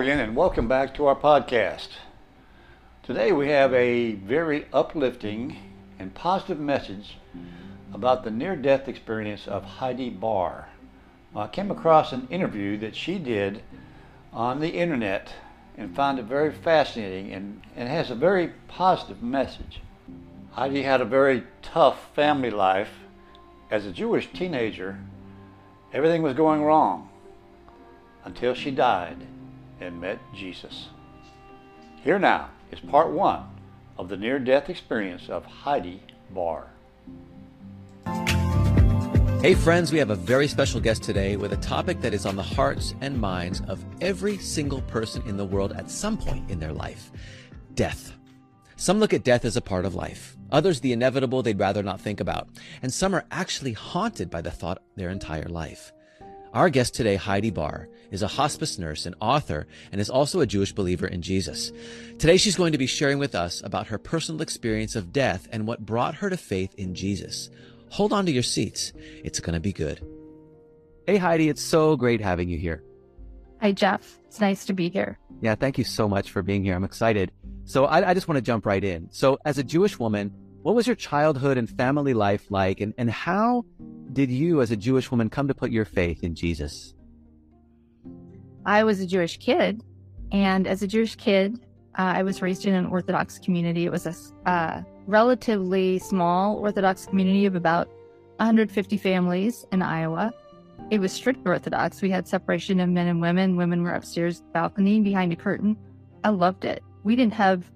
And 0.00 0.34
welcome 0.34 0.66
back 0.66 0.94
to 0.94 1.04
our 1.08 1.14
podcast. 1.14 1.88
Today 3.02 3.32
we 3.32 3.48
have 3.48 3.74
a 3.74 4.12
very 4.12 4.64
uplifting 4.72 5.58
and 5.98 6.14
positive 6.14 6.58
message 6.58 7.18
about 7.92 8.24
the 8.24 8.30
near 8.30 8.56
death 8.56 8.88
experience 8.88 9.46
of 9.46 9.62
Heidi 9.62 10.08
Barr. 10.08 10.70
I 11.36 11.48
came 11.48 11.70
across 11.70 12.12
an 12.12 12.28
interview 12.30 12.78
that 12.78 12.96
she 12.96 13.18
did 13.18 13.62
on 14.32 14.60
the 14.60 14.70
internet 14.70 15.34
and 15.76 15.94
found 15.94 16.18
it 16.18 16.24
very 16.24 16.50
fascinating 16.50 17.34
and, 17.34 17.60
and 17.76 17.86
has 17.86 18.10
a 18.10 18.14
very 18.14 18.54
positive 18.68 19.22
message. 19.22 19.82
Heidi 20.52 20.82
had 20.82 21.02
a 21.02 21.04
very 21.04 21.44
tough 21.60 22.14
family 22.14 22.50
life. 22.50 22.90
As 23.70 23.84
a 23.84 23.92
Jewish 23.92 24.32
teenager, 24.32 24.98
everything 25.92 26.22
was 26.22 26.32
going 26.32 26.62
wrong 26.62 27.10
until 28.24 28.54
she 28.54 28.70
died 28.70 29.26
and 29.80 30.00
met 30.00 30.18
Jesus. 30.34 30.88
Here 32.02 32.18
now 32.18 32.50
is 32.70 32.80
part 32.80 33.10
one 33.10 33.44
of 33.98 34.08
the 34.08 34.16
near 34.16 34.38
death 34.38 34.70
experience 34.70 35.28
of 35.28 35.44
Heidi 35.44 36.02
Barr. 36.30 36.66
Hey, 39.42 39.54
friends, 39.54 39.90
we 39.90 39.98
have 39.98 40.10
a 40.10 40.16
very 40.16 40.46
special 40.48 40.80
guest 40.80 41.02
today 41.02 41.36
with 41.36 41.54
a 41.54 41.56
topic 41.56 42.02
that 42.02 42.12
is 42.12 42.26
on 42.26 42.36
the 42.36 42.42
hearts 42.42 42.94
and 43.00 43.18
minds 43.18 43.62
of 43.68 43.82
every 44.02 44.36
single 44.36 44.82
person 44.82 45.22
in 45.26 45.38
the 45.38 45.46
world 45.46 45.72
at 45.72 45.90
some 45.90 46.18
point 46.18 46.50
in 46.50 46.60
their 46.60 46.72
life 46.74 47.10
death. 47.74 48.12
Some 48.76 48.98
look 48.98 49.14
at 49.14 49.24
death 49.24 49.44
as 49.46 49.56
a 49.56 49.62
part 49.62 49.84
of 49.86 49.94
life, 49.94 50.36
others 50.50 50.80
the 50.80 50.92
inevitable 50.92 51.42
they'd 51.42 51.58
rather 51.58 51.82
not 51.82 52.00
think 52.00 52.20
about, 52.20 52.48
and 52.82 52.92
some 52.92 53.14
are 53.14 53.24
actually 53.30 53.72
haunted 53.72 54.28
by 54.30 54.42
the 54.42 54.50
thought 54.50 54.82
their 54.96 55.08
entire 55.08 55.48
life. 55.48 55.92
Our 56.52 56.68
guest 56.68 56.94
today, 56.94 57.14
Heidi 57.14 57.50
Barr, 57.50 57.88
is 58.10 58.22
a 58.22 58.28
hospice 58.28 58.76
nurse 58.76 59.06
and 59.06 59.14
author 59.20 59.68
and 59.92 60.00
is 60.00 60.10
also 60.10 60.40
a 60.40 60.46
Jewish 60.46 60.72
believer 60.72 61.06
in 61.06 61.22
Jesus. 61.22 61.70
Today 62.18 62.36
she's 62.38 62.56
going 62.56 62.72
to 62.72 62.78
be 62.78 62.88
sharing 62.88 63.20
with 63.20 63.36
us 63.36 63.62
about 63.64 63.86
her 63.86 63.98
personal 63.98 64.42
experience 64.42 64.96
of 64.96 65.12
death 65.12 65.46
and 65.52 65.64
what 65.64 65.86
brought 65.86 66.16
her 66.16 66.28
to 66.28 66.36
faith 66.36 66.74
in 66.74 66.92
Jesus. 66.92 67.50
Hold 67.90 68.12
on 68.12 68.26
to 68.26 68.32
your 68.32 68.42
seats. 68.42 68.92
It's 69.22 69.38
going 69.38 69.54
to 69.54 69.60
be 69.60 69.72
good. 69.72 70.04
Hey, 71.06 71.18
Heidi, 71.18 71.48
it's 71.48 71.62
so 71.62 71.96
great 71.96 72.20
having 72.20 72.48
you 72.48 72.58
here. 72.58 72.82
Hi, 73.60 73.70
Jeff. 73.70 74.18
It's 74.26 74.40
nice 74.40 74.64
to 74.64 74.72
be 74.72 74.88
here. 74.88 75.20
Yeah, 75.40 75.54
thank 75.54 75.78
you 75.78 75.84
so 75.84 76.08
much 76.08 76.32
for 76.32 76.42
being 76.42 76.64
here. 76.64 76.74
I'm 76.74 76.82
excited. 76.82 77.30
So 77.64 77.84
I, 77.84 78.10
I 78.10 78.14
just 78.14 78.26
want 78.26 78.38
to 78.38 78.42
jump 78.42 78.66
right 78.66 78.82
in. 78.82 79.08
So 79.12 79.38
as 79.44 79.58
a 79.58 79.62
Jewish 79.62 80.00
woman, 80.00 80.34
what 80.62 80.74
was 80.74 80.86
your 80.86 80.96
childhood 80.96 81.56
and 81.56 81.68
family 81.68 82.14
life 82.14 82.50
like? 82.50 82.80
And, 82.80 82.92
and 82.98 83.10
how 83.10 83.64
did 84.12 84.30
you, 84.30 84.60
as 84.60 84.70
a 84.70 84.76
Jewish 84.76 85.10
woman, 85.10 85.30
come 85.30 85.48
to 85.48 85.54
put 85.54 85.70
your 85.70 85.84
faith 85.84 86.22
in 86.22 86.34
Jesus? 86.34 86.94
I 88.66 88.84
was 88.84 89.00
a 89.00 89.06
Jewish 89.06 89.38
kid. 89.38 89.82
And 90.32 90.66
as 90.66 90.82
a 90.82 90.86
Jewish 90.86 91.16
kid, 91.16 91.60
uh, 91.98 92.12
I 92.16 92.22
was 92.22 92.42
raised 92.42 92.66
in 92.66 92.74
an 92.74 92.86
Orthodox 92.86 93.38
community. 93.38 93.84
It 93.84 93.90
was 93.90 94.06
a 94.06 94.14
uh, 94.48 94.82
relatively 95.06 95.98
small 95.98 96.56
Orthodox 96.56 97.06
community 97.06 97.46
of 97.46 97.56
about 97.56 97.88
150 98.36 98.96
families 98.96 99.66
in 99.72 99.82
Iowa. 99.82 100.32
It 100.90 101.00
was 101.00 101.12
strict 101.12 101.46
Orthodox. 101.46 102.00
We 102.02 102.10
had 102.10 102.28
separation 102.28 102.80
of 102.80 102.88
men 102.88 103.06
and 103.06 103.20
women. 103.20 103.56
Women 103.56 103.82
were 103.82 103.92
upstairs 103.92 104.42
balcony 104.52 105.00
behind 105.00 105.32
a 105.32 105.36
curtain. 105.36 105.76
I 106.22 106.30
loved 106.30 106.64
it. 106.64 106.82
We 107.02 107.16
didn't 107.16 107.34
have 107.34 107.70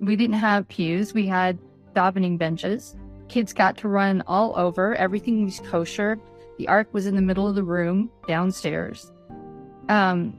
we 0.00 0.16
didn't 0.16 0.36
have 0.36 0.66
pews. 0.66 1.14
We 1.14 1.26
had 1.26 1.58
davening 1.94 2.38
benches. 2.38 2.96
Kids 3.28 3.52
got 3.52 3.76
to 3.78 3.88
run 3.88 4.22
all 4.26 4.54
over. 4.56 4.94
Everything 4.96 5.44
was 5.44 5.60
kosher. 5.60 6.18
The 6.58 6.68
ark 6.68 6.88
was 6.92 7.06
in 7.06 7.16
the 7.16 7.22
middle 7.22 7.48
of 7.48 7.54
the 7.54 7.62
room 7.62 8.10
downstairs. 8.28 9.10
Um, 9.88 10.38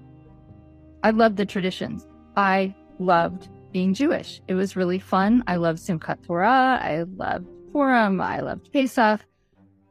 I 1.03 1.09
loved 1.09 1.37
the 1.37 1.45
traditions. 1.45 2.07
I 2.37 2.75
loved 2.99 3.49
being 3.71 3.93
Jewish. 3.93 4.41
It 4.47 4.53
was 4.53 4.75
really 4.75 4.99
fun. 4.99 5.43
I 5.47 5.55
loved 5.55 5.79
Simchat 5.79 6.23
Torah. 6.25 6.79
I 6.81 7.03
loved 7.17 7.47
Purim. 7.71 8.21
I 8.21 8.39
loved 8.39 8.71
Pesach. 8.71 9.21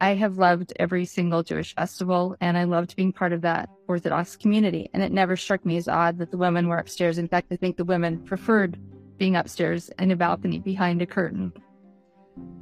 I 0.01 0.15
have 0.15 0.39
loved 0.39 0.73
every 0.81 1.05
single 1.05 1.45
Jewish 1.45 1.77
festival, 1.77 2.37
and 2.41 2.59
I 2.59 2.65
loved 2.65 2.97
being 2.97 3.13
part 3.13 3.33
of 3.33 3.43
that 3.43 3.69
Orthodox 3.87 4.35
community. 4.37 4.91
And 4.93 5.03
it 5.03 5.13
never 5.13 5.37
struck 5.37 5.65
me 5.65 5.77
as 5.77 5.87
odd 5.87 6.19
that 6.19 6.31
the 6.31 6.39
women 6.39 6.67
were 6.67 6.79
upstairs. 6.79 7.19
In 7.19 7.29
fact, 7.29 7.53
I 7.53 7.57
think 7.57 7.77
the 7.77 7.85
women 7.85 8.19
preferred 8.25 8.79
being 9.23 9.37
upstairs 9.37 9.89
in 10.01 10.11
a 10.11 10.17
balcony 10.17 10.59
behind 10.59 11.01
a 11.01 11.07
curtain. 11.07 11.53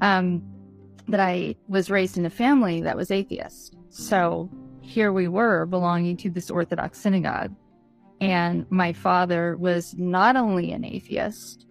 Um, 0.03 0.43
that 1.09 1.19
I 1.19 1.55
was 1.69 1.89
raised 1.89 2.19
in 2.19 2.27
a 2.27 2.31
family 2.45 2.83
that 2.83 2.99
was 2.99 3.11
atheist. 3.11 3.79
So 3.89 4.51
here 4.83 5.11
we 5.11 5.27
were 5.27 5.65
belonging 5.65 6.19
to 6.19 6.29
this 6.29 6.51
Orthodox 6.51 6.99
synagogue. 6.99 7.55
And 8.21 8.67
my 8.71 8.93
father 8.93 9.57
was 9.57 9.95
not 9.97 10.37
only 10.37 10.73
an 10.73 10.85
atheist, 10.85 11.67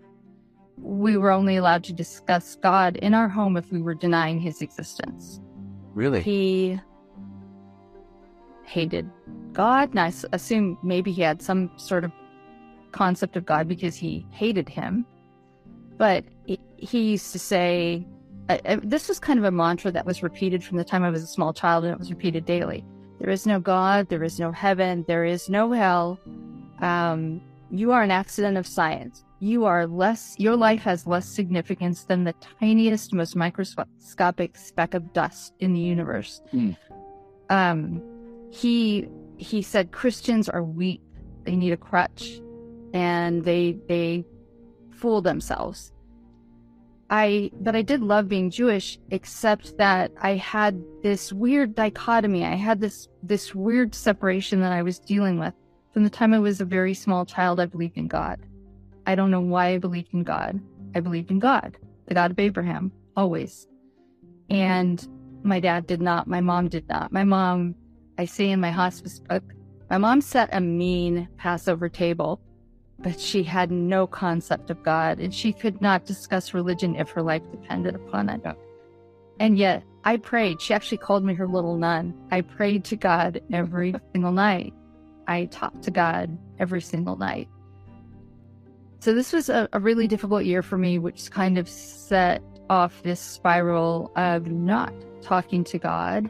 we 0.76 1.18
were 1.18 1.30
only 1.30 1.58
allowed 1.58 1.84
to 1.84 1.94
discuss 1.94 2.56
God 2.56 2.96
in 2.96 3.14
our 3.14 3.30
home 3.30 3.58
if 3.58 3.72
we 3.72 3.84
were 3.84 3.94
denying 3.94 4.40
his 4.40 4.64
existence. 4.64 5.40
Really? 5.94 6.24
He 6.24 6.82
hated 8.64 9.08
God. 9.54 9.92
And 9.92 10.00
I 10.00 10.12
assume 10.34 10.80
maybe 10.82 11.12
he 11.12 11.22
had 11.22 11.44
some 11.44 11.70
sort 11.76 12.04
of 12.06 12.12
concept 12.92 13.36
of 13.36 13.46
God 13.46 13.68
because 13.68 13.96
he 13.96 14.26
hated 14.32 14.68
him. 14.68 15.06
But 15.98 16.26
he 16.78 17.12
used 17.12 17.32
to 17.34 17.40
say, 17.40 18.06
uh, 18.50 18.78
this 18.84 19.08
was 19.08 19.20
kind 19.20 19.38
of 19.38 19.46
a 19.46 19.52
mantra 19.52 19.92
that 19.92 20.06
was 20.06 20.24
repeated 20.24 20.64
from 20.64 20.78
the 20.78 20.84
time 20.84 21.04
I 21.04 21.10
was 21.10 21.22
a 21.22 21.28
small 21.28 21.54
child 21.54 21.84
and 21.84 21.94
it 21.94 22.00
was 22.00 22.10
repeated 22.10 22.46
daily. 22.46 22.84
There 23.20 23.30
is 23.30 23.46
no 23.46 23.60
God, 23.60 24.10
there 24.10 24.24
is 24.24 24.40
no 24.40 24.52
heaven, 24.52 25.04
there 25.08 25.26
is 25.26 25.50
no 25.50 25.72
hell. 25.72 26.20
Um, 26.80 27.42
you 27.70 27.92
are 27.92 28.02
an 28.02 28.12
accident 28.12 28.58
of 28.58 28.66
science. 28.66 29.24
You 29.42 29.66
are 29.66 29.86
less, 29.86 30.36
your 30.40 30.56
life 30.56 30.82
has 30.82 31.06
less 31.06 31.28
significance 31.28 32.06
than 32.06 32.24
the 32.24 32.34
tiniest, 32.60 33.14
most 33.14 33.36
microscopic 33.36 34.58
speck 34.58 34.94
of 34.94 35.14
dust 35.14 35.54
in 35.60 35.74
the 35.74 35.80
universe. 35.80 36.42
Mm. 36.54 36.78
Um, 37.50 38.02
he, 38.52 39.08
he 39.38 39.62
said 39.62 39.92
Christians 39.92 40.50
are 40.50 40.64
weak. 40.64 41.02
They 41.44 41.56
need 41.56 41.72
a 41.72 41.78
crutch 41.78 42.42
and 42.94 43.44
they, 43.44 43.78
they 43.88 44.26
fool 44.91 45.22
themselves. 45.22 45.91
I 47.09 47.50
but 47.62 47.76
I 47.76 47.82
did 47.82 48.02
love 48.02 48.30
being 48.30 48.52
Jewish, 48.52 49.00
except 49.09 49.78
that 49.78 50.12
I 50.22 50.36
had 50.36 50.84
this 51.02 51.34
weird 51.34 51.74
dichotomy. 51.74 52.46
I 52.46 52.56
had 52.56 52.80
this 52.80 53.08
this 53.24 53.56
weird 53.56 53.96
separation 53.96 54.62
that 54.62 54.72
I 54.72 54.84
was 54.84 55.00
dealing 55.00 55.40
with. 55.40 55.53
From 55.94 56.03
the 56.03 56.09
time 56.09 56.34
I 56.34 56.40
was 56.40 56.62
a 56.62 56.66
very 56.66 56.94
small 56.94 57.26
child, 57.26 57.59
I 57.59 57.66
believed 57.66 57.97
in 57.97 58.08
God. 58.08 58.40
I 59.08 59.16
don't 59.16 59.32
know 59.32 59.42
why 59.42 59.70
I 59.70 59.78
believed 59.80 60.14
in 60.14 60.24
God. 60.24 60.59
I 60.94 61.00
believed 61.00 61.32
in 61.32 61.40
God, 61.40 61.78
the 62.08 62.14
God 62.14 62.30
of 62.30 62.40
Abraham, 62.40 62.92
always. 63.18 63.68
And 64.52 65.06
my 65.44 65.59
dad 65.59 65.88
did 65.88 66.02
not. 66.02 66.28
My 66.28 66.42
mom 66.42 66.68
did 66.68 66.88
not. 66.88 67.12
My 67.12 67.24
mom, 67.24 67.74
I 68.20 68.26
say 68.26 68.52
in 68.52 68.59
my 68.59 68.72
hospice 68.72 69.20
book, 69.20 69.44
my 69.90 69.97
mom 69.97 70.22
set 70.22 70.50
a 70.52 70.62
mean 70.62 71.28
Passover 71.38 71.90
table 71.90 72.40
but 73.01 73.19
she 73.19 73.43
had 73.43 73.72
no 73.72 74.05
concept 74.05 74.69
of 74.69 74.84
God 74.84 75.19
and 75.19 75.34
she 75.34 75.53
could 75.53 75.81
not 75.81 76.05
discuss 76.05 76.53
religion 76.53 76.96
if 76.96 77.09
her 77.11 77.22
life 77.22 77.43
depended 77.51 77.96
upon 77.96 78.29
it. 78.29 78.41
And 79.40 79.57
yet 79.57 79.84
I 80.03 80.17
prayed. 80.17 80.61
She 80.61 80.73
actually 80.73 80.97
called 80.97 81.23
me 81.23 81.34
her 81.35 81.47
little 81.47 81.78
nun. 81.78 82.13
I 82.31 82.41
prayed 82.41 82.84
to 82.85 82.96
God 82.96 83.41
every 83.51 83.96
single 84.13 84.31
night. 84.31 84.73
I 85.28 85.46
talked 85.46 85.84
to 85.84 85.91
God 85.91 86.37
every 86.57 86.81
single 86.81 87.16
night. 87.16 87.47
So 88.99 89.13
this 89.13 89.31
was 89.31 89.47
a, 89.47 89.69
a 89.72 89.79
really 89.79 90.07
difficult 90.07 90.43
year 90.43 90.61
for 90.61 90.78
me, 90.78 90.99
which 90.99 91.31
kind 91.31 91.57
of 91.57 91.69
set 91.69 92.41
off 92.69 93.01
this 93.03 93.22
spiral 93.22 94.11
of 94.17 94.47
not 94.47 94.93
talking 95.22 95.63
to 95.66 95.79
God, 95.79 96.29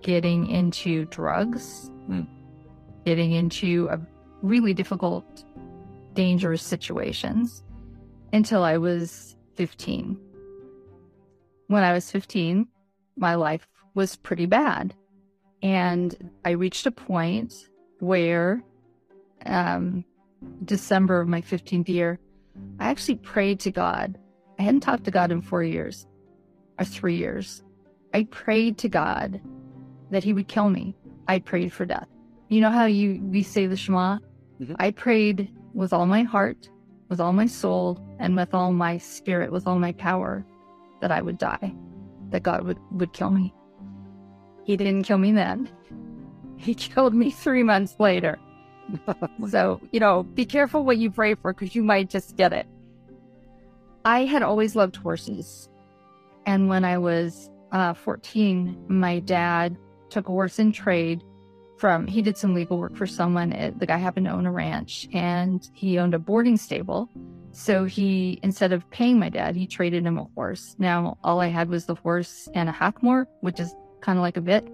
getting 0.00 0.46
into 0.46 1.06
drugs, 1.06 1.90
mm. 2.08 2.26
getting 3.04 3.32
into 3.32 3.88
a 3.90 4.00
really 4.42 4.74
difficult 4.74 5.44
dangerous 6.14 6.62
situations 6.62 7.62
until 8.32 8.62
I 8.62 8.78
was 8.78 9.36
15. 9.56 10.18
When 11.68 11.82
I 11.82 11.92
was 11.92 12.10
15, 12.10 12.66
my 13.16 13.34
life 13.34 13.68
was 13.94 14.16
pretty 14.16 14.46
bad. 14.46 14.94
And 15.62 16.30
I 16.44 16.50
reached 16.50 16.86
a 16.86 16.90
point 16.90 17.54
where, 18.00 18.62
um, 19.46 20.04
December 20.64 21.20
of 21.20 21.28
my 21.28 21.40
15th 21.40 21.88
year, 21.88 22.18
I 22.80 22.88
actually 22.88 23.16
prayed 23.16 23.60
to 23.60 23.70
God. 23.70 24.18
I 24.58 24.62
hadn't 24.62 24.80
talked 24.80 25.04
to 25.04 25.10
God 25.10 25.30
in 25.30 25.40
four 25.40 25.62
years 25.62 26.06
or 26.78 26.84
three 26.84 27.16
years. 27.16 27.62
I 28.12 28.24
prayed 28.24 28.78
to 28.78 28.88
God 28.88 29.40
that 30.10 30.24
He 30.24 30.32
would 30.32 30.48
kill 30.48 30.68
me. 30.68 30.94
I 31.28 31.38
prayed 31.38 31.72
for 31.72 31.86
death. 31.86 32.08
You 32.48 32.60
know 32.60 32.70
how 32.70 32.84
you 32.86 33.22
we 33.22 33.42
say 33.42 33.66
the 33.66 33.76
Shema? 33.76 34.18
Mhm. 34.60 34.76
I 34.78 34.90
prayed 34.90 35.50
with 35.74 35.92
all 35.92 36.06
my 36.06 36.22
heart, 36.22 36.68
with 37.08 37.20
all 37.20 37.32
my 37.32 37.46
soul, 37.46 38.00
and 38.18 38.36
with 38.36 38.54
all 38.54 38.72
my 38.72 38.98
spirit, 38.98 39.52
with 39.52 39.66
all 39.66 39.78
my 39.78 39.92
power, 39.92 40.44
that 41.00 41.10
I 41.10 41.20
would 41.20 41.38
die, 41.38 41.74
that 42.30 42.42
God 42.42 42.64
would, 42.64 42.78
would 42.92 43.12
kill 43.12 43.30
me. 43.30 43.54
He 44.64 44.76
didn't 44.76 45.02
kill 45.04 45.18
me 45.18 45.32
then. 45.32 45.68
He 46.58 46.76
killed 46.76 47.12
me 47.12 47.32
three 47.32 47.64
months 47.64 47.96
later. 47.98 48.38
so, 49.48 49.80
you 49.90 49.98
know, 49.98 50.22
be 50.22 50.44
careful 50.44 50.84
what 50.84 50.96
you 50.96 51.10
pray 51.10 51.34
for 51.34 51.52
because 51.52 51.74
you 51.74 51.82
might 51.82 52.08
just 52.08 52.36
get 52.36 52.52
it. 52.52 52.68
I 54.04 54.26
had 54.26 54.42
always 54.44 54.76
loved 54.76 54.94
horses. 54.94 55.68
And 56.46 56.68
when 56.68 56.84
I 56.84 56.98
was 56.98 57.50
uh, 57.72 57.94
14, 57.94 58.84
my 58.86 59.18
dad 59.18 59.76
took 60.08 60.28
a 60.28 60.30
horse 60.30 60.60
in 60.60 60.70
trade 60.70 61.24
from, 61.82 62.06
he 62.06 62.22
did 62.22 62.38
some 62.38 62.54
legal 62.54 62.78
work 62.78 62.94
for 62.94 63.08
someone. 63.08 63.50
It, 63.50 63.80
the 63.80 63.86
guy 63.86 63.96
happened 63.96 64.26
to 64.26 64.32
own 64.32 64.46
a 64.46 64.52
ranch 64.52 65.08
and 65.12 65.68
he 65.74 65.98
owned 65.98 66.14
a 66.14 66.18
boarding 66.20 66.56
stable. 66.56 67.08
So 67.50 67.86
he, 67.86 68.38
instead 68.44 68.72
of 68.72 68.88
paying 68.90 69.18
my 69.18 69.28
dad, 69.28 69.56
he 69.56 69.66
traded 69.66 70.06
him 70.06 70.16
a 70.16 70.28
horse. 70.36 70.76
Now, 70.78 71.18
all 71.24 71.40
I 71.40 71.48
had 71.48 71.68
was 71.68 71.86
the 71.86 71.96
horse 71.96 72.48
and 72.54 72.68
a 72.68 72.72
hackamore, 72.72 73.26
which 73.40 73.58
is 73.58 73.74
kind 74.00 74.16
of 74.16 74.22
like 74.22 74.36
a 74.36 74.40
bit, 74.40 74.64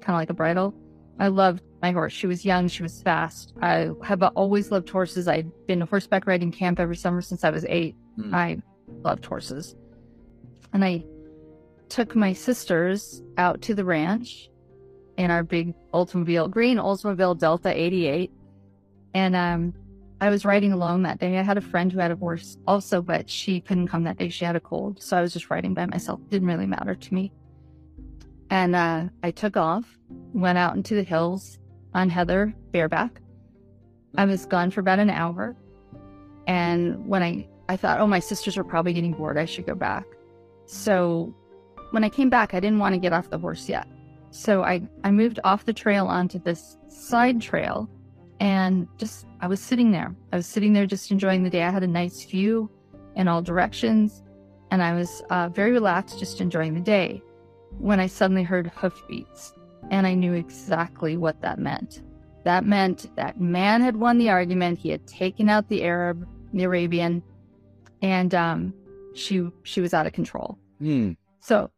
kind 0.00 0.14
of 0.14 0.14
like 0.14 0.30
a 0.30 0.34
bridle. 0.34 0.72
I 1.18 1.26
loved 1.26 1.60
my 1.82 1.90
horse. 1.90 2.12
She 2.12 2.28
was 2.28 2.44
young, 2.44 2.68
she 2.68 2.84
was 2.84 3.02
fast. 3.02 3.52
I 3.60 3.90
have 4.04 4.22
always 4.22 4.70
loved 4.70 4.88
horses. 4.88 5.26
I'd 5.26 5.50
been 5.66 5.80
to 5.80 5.86
horseback 5.86 6.24
riding 6.24 6.52
camp 6.52 6.78
every 6.78 6.96
summer 6.96 7.20
since 7.20 7.42
I 7.42 7.50
was 7.50 7.66
eight. 7.68 7.96
Hmm. 8.14 8.32
I 8.32 8.62
loved 9.02 9.26
horses. 9.26 9.74
And 10.72 10.84
I 10.84 11.04
took 11.88 12.14
my 12.14 12.32
sisters 12.32 13.24
out 13.38 13.60
to 13.62 13.74
the 13.74 13.84
ranch 13.84 14.50
in 15.16 15.30
our 15.30 15.42
big 15.42 15.74
Oldsmobile, 15.92 16.50
green 16.50 16.78
Oldsmobile 16.78 17.38
Delta 17.38 17.70
88. 17.70 18.30
And 19.14 19.36
um, 19.36 19.74
I 20.20 20.30
was 20.30 20.44
riding 20.44 20.72
alone 20.72 21.02
that 21.02 21.18
day. 21.18 21.38
I 21.38 21.42
had 21.42 21.58
a 21.58 21.60
friend 21.60 21.92
who 21.92 21.98
had 21.98 22.10
a 22.10 22.16
horse 22.16 22.56
also, 22.66 23.02
but 23.02 23.28
she 23.28 23.60
couldn't 23.60 23.88
come 23.88 24.04
that 24.04 24.18
day. 24.18 24.28
She 24.28 24.44
had 24.44 24.56
a 24.56 24.60
cold. 24.60 25.02
So 25.02 25.16
I 25.16 25.20
was 25.20 25.32
just 25.32 25.50
riding 25.50 25.74
by 25.74 25.86
myself. 25.86 26.20
It 26.24 26.30
didn't 26.30 26.48
really 26.48 26.66
matter 26.66 26.94
to 26.94 27.14
me. 27.14 27.32
And 28.50 28.74
uh, 28.76 29.04
I 29.22 29.30
took 29.30 29.56
off, 29.56 29.98
went 30.32 30.58
out 30.58 30.76
into 30.76 30.94
the 30.94 31.02
hills 31.02 31.58
on 31.94 32.10
Heather 32.10 32.54
bareback. 32.70 33.20
I 34.16 34.24
was 34.24 34.46
gone 34.46 34.70
for 34.70 34.80
about 34.80 34.98
an 34.98 35.10
hour. 35.10 35.56
And 36.46 37.06
when 37.06 37.22
I, 37.22 37.48
I 37.68 37.76
thought, 37.76 38.00
oh, 38.00 38.06
my 38.06 38.20
sisters 38.20 38.56
are 38.56 38.64
probably 38.64 38.92
getting 38.92 39.12
bored. 39.12 39.38
I 39.38 39.44
should 39.44 39.66
go 39.66 39.74
back. 39.74 40.04
So 40.66 41.34
when 41.90 42.04
I 42.04 42.08
came 42.08 42.30
back, 42.30 42.54
I 42.54 42.60
didn't 42.60 42.78
want 42.78 42.94
to 42.94 42.98
get 42.98 43.12
off 43.12 43.30
the 43.30 43.38
horse 43.38 43.68
yet. 43.68 43.86
So 44.34 44.64
I, 44.64 44.82
I 45.04 45.12
moved 45.12 45.38
off 45.44 45.64
the 45.64 45.72
trail 45.72 46.08
onto 46.08 46.40
this 46.40 46.76
side 46.88 47.40
trail 47.40 47.88
and 48.40 48.88
just, 48.98 49.26
I 49.40 49.46
was 49.46 49.60
sitting 49.60 49.92
there. 49.92 50.12
I 50.32 50.36
was 50.36 50.46
sitting 50.46 50.72
there 50.72 50.86
just 50.86 51.12
enjoying 51.12 51.44
the 51.44 51.50
day. 51.50 51.62
I 51.62 51.70
had 51.70 51.84
a 51.84 51.86
nice 51.86 52.24
view 52.24 52.68
in 53.14 53.28
all 53.28 53.42
directions 53.42 54.24
and 54.72 54.82
I 54.82 54.92
was 54.92 55.22
uh, 55.30 55.50
very 55.50 55.70
relaxed, 55.70 56.18
just 56.18 56.40
enjoying 56.40 56.74
the 56.74 56.80
day 56.80 57.22
when 57.78 58.00
I 58.00 58.08
suddenly 58.08 58.42
heard 58.42 58.72
hoofbeats 58.74 59.54
and 59.92 60.04
I 60.04 60.14
knew 60.14 60.32
exactly 60.32 61.16
what 61.16 61.40
that 61.42 61.60
meant. 61.60 62.02
That 62.42 62.64
meant 62.64 63.14
that 63.14 63.40
man 63.40 63.82
had 63.82 63.94
won 63.94 64.18
the 64.18 64.30
argument. 64.30 64.80
He 64.80 64.90
had 64.90 65.06
taken 65.06 65.48
out 65.48 65.68
the 65.68 65.84
Arab, 65.84 66.28
the 66.52 66.64
Arabian, 66.64 67.22
and 68.02 68.34
um, 68.34 68.74
she 69.14 69.48
she 69.62 69.80
was 69.80 69.94
out 69.94 70.06
of 70.06 70.12
control. 70.12 70.58
Hmm. 70.80 71.12
So 71.38 71.70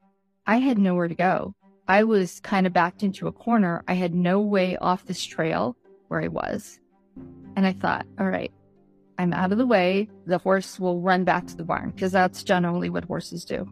I 0.47 0.57
had 0.57 0.79
nowhere 0.79 1.09
to 1.09 1.15
go. 1.15 1.55
I 1.89 2.05
was 2.05 2.41
kind 2.41 2.67
of 2.67 2.73
backed 2.73 3.03
into 3.03 3.29
a 3.29 3.33
corner. 3.33 3.85
I 3.87 3.95
had 3.95 4.15
no 4.15 4.41
way 4.41 4.77
off 4.77 5.07
this 5.07 5.25
trail 5.25 5.77
where 6.09 6.21
I 6.23 6.29
was. 6.29 6.81
And 7.57 7.67
I 7.67 7.73
thought, 7.73 8.07
all 8.19 8.29
right, 8.29 8.53
I'm 9.19 9.33
out 9.33 9.53
of 9.53 9.59
the 9.59 9.67
way. 9.67 10.09
The 10.27 10.39
horse 10.39 10.81
will 10.81 11.01
run 11.01 11.25
back 11.25 11.47
to 11.47 11.57
the 11.57 11.65
barn 11.65 11.91
because 11.91 12.13
that's 12.13 12.43
generally 12.43 12.91
what 12.91 13.05
horses 13.05 13.45
do. 13.45 13.69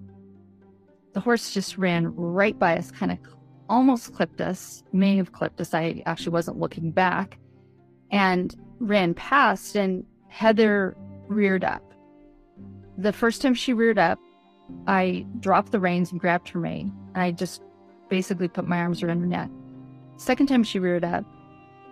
The 1.13 1.21
horse 1.21 1.53
just 1.53 1.77
ran 1.77 2.15
right 2.17 2.59
by 2.59 2.77
us, 2.77 2.91
kind 2.91 3.13
of 3.13 3.19
almost 3.69 4.15
clipped 4.15 4.41
us, 4.41 4.83
may 4.93 5.17
have 5.17 5.33
clipped 5.33 5.61
us. 5.61 5.75
I 5.75 6.03
actually 6.07 6.33
wasn't 6.33 6.59
looking 6.59 6.91
back 6.91 7.39
and 8.11 8.55
ran 8.79 9.15
past, 9.15 9.77
and 9.77 10.05
Heather 10.29 10.97
reared 11.29 11.65
up. 11.65 11.83
The 12.99 13.13
first 13.13 13.43
time 13.43 13.55
she 13.55 13.73
reared 13.73 13.99
up, 13.99 14.19
I 14.87 15.27
dropped 15.41 15.73
the 15.73 15.81
reins 15.81 16.13
and 16.13 16.21
grabbed 16.21 16.49
her 16.51 16.61
mane, 16.61 16.93
and 17.15 17.23
I 17.23 17.33
just 17.33 17.63
basically 18.19 18.47
put 18.47 18.69
my 18.69 18.79
arms 18.79 19.03
around 19.03 19.19
her 19.21 19.27
neck. 19.27 19.51
Second 20.19 20.47
time 20.47 20.63
she 20.63 20.79
reared 20.79 21.05
up, 21.05 21.25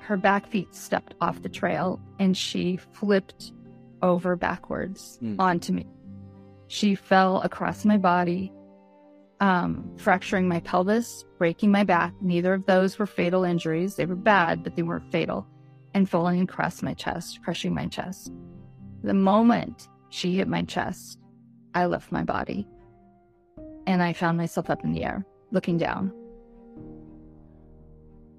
her 0.02 0.16
back 0.16 0.46
feet 0.46 0.72
stepped 0.72 1.14
off 1.20 1.42
the 1.42 1.48
trail 1.48 2.00
and 2.20 2.36
she 2.36 2.76
flipped 2.92 3.52
over 4.02 4.36
backwards 4.36 5.19
Mm. 5.20 5.36
onto 5.40 5.72
me. 5.72 5.86
She 6.69 6.94
fell 6.94 7.40
across 7.42 7.84
my 7.84 7.96
body, 7.98 8.52
um, 9.40 9.90
fracturing 9.96 10.46
my 10.46 10.60
pelvis, 10.60 11.24
breaking 11.38 11.72
my 11.72 11.82
back. 11.82 12.12
Neither 12.20 12.54
of 12.54 12.66
those 12.66 12.98
were 13.00 13.06
fatal 13.06 13.42
injuries. 13.42 13.96
They 13.96 14.06
were 14.06 14.14
bad, 14.14 14.62
but 14.62 14.76
they 14.76 14.82
weren't 14.82 15.10
fatal. 15.10 15.44
And 15.94 16.08
falling 16.08 16.40
across 16.40 16.82
my 16.82 16.94
chest, 16.94 17.40
crushing 17.42 17.74
my 17.74 17.86
chest. 17.88 18.32
The 19.02 19.14
moment 19.14 19.88
she 20.10 20.36
hit 20.36 20.46
my 20.46 20.62
chest, 20.62 21.19
I 21.74 21.86
left 21.86 22.12
my 22.12 22.22
body. 22.22 22.67
And 23.88 24.02
I 24.02 24.12
found 24.12 24.38
myself 24.38 24.70
up 24.70 24.84
in 24.84 24.93
the 24.93 25.05
air, 25.05 25.26
looking 25.52 25.78
down. 25.78 26.12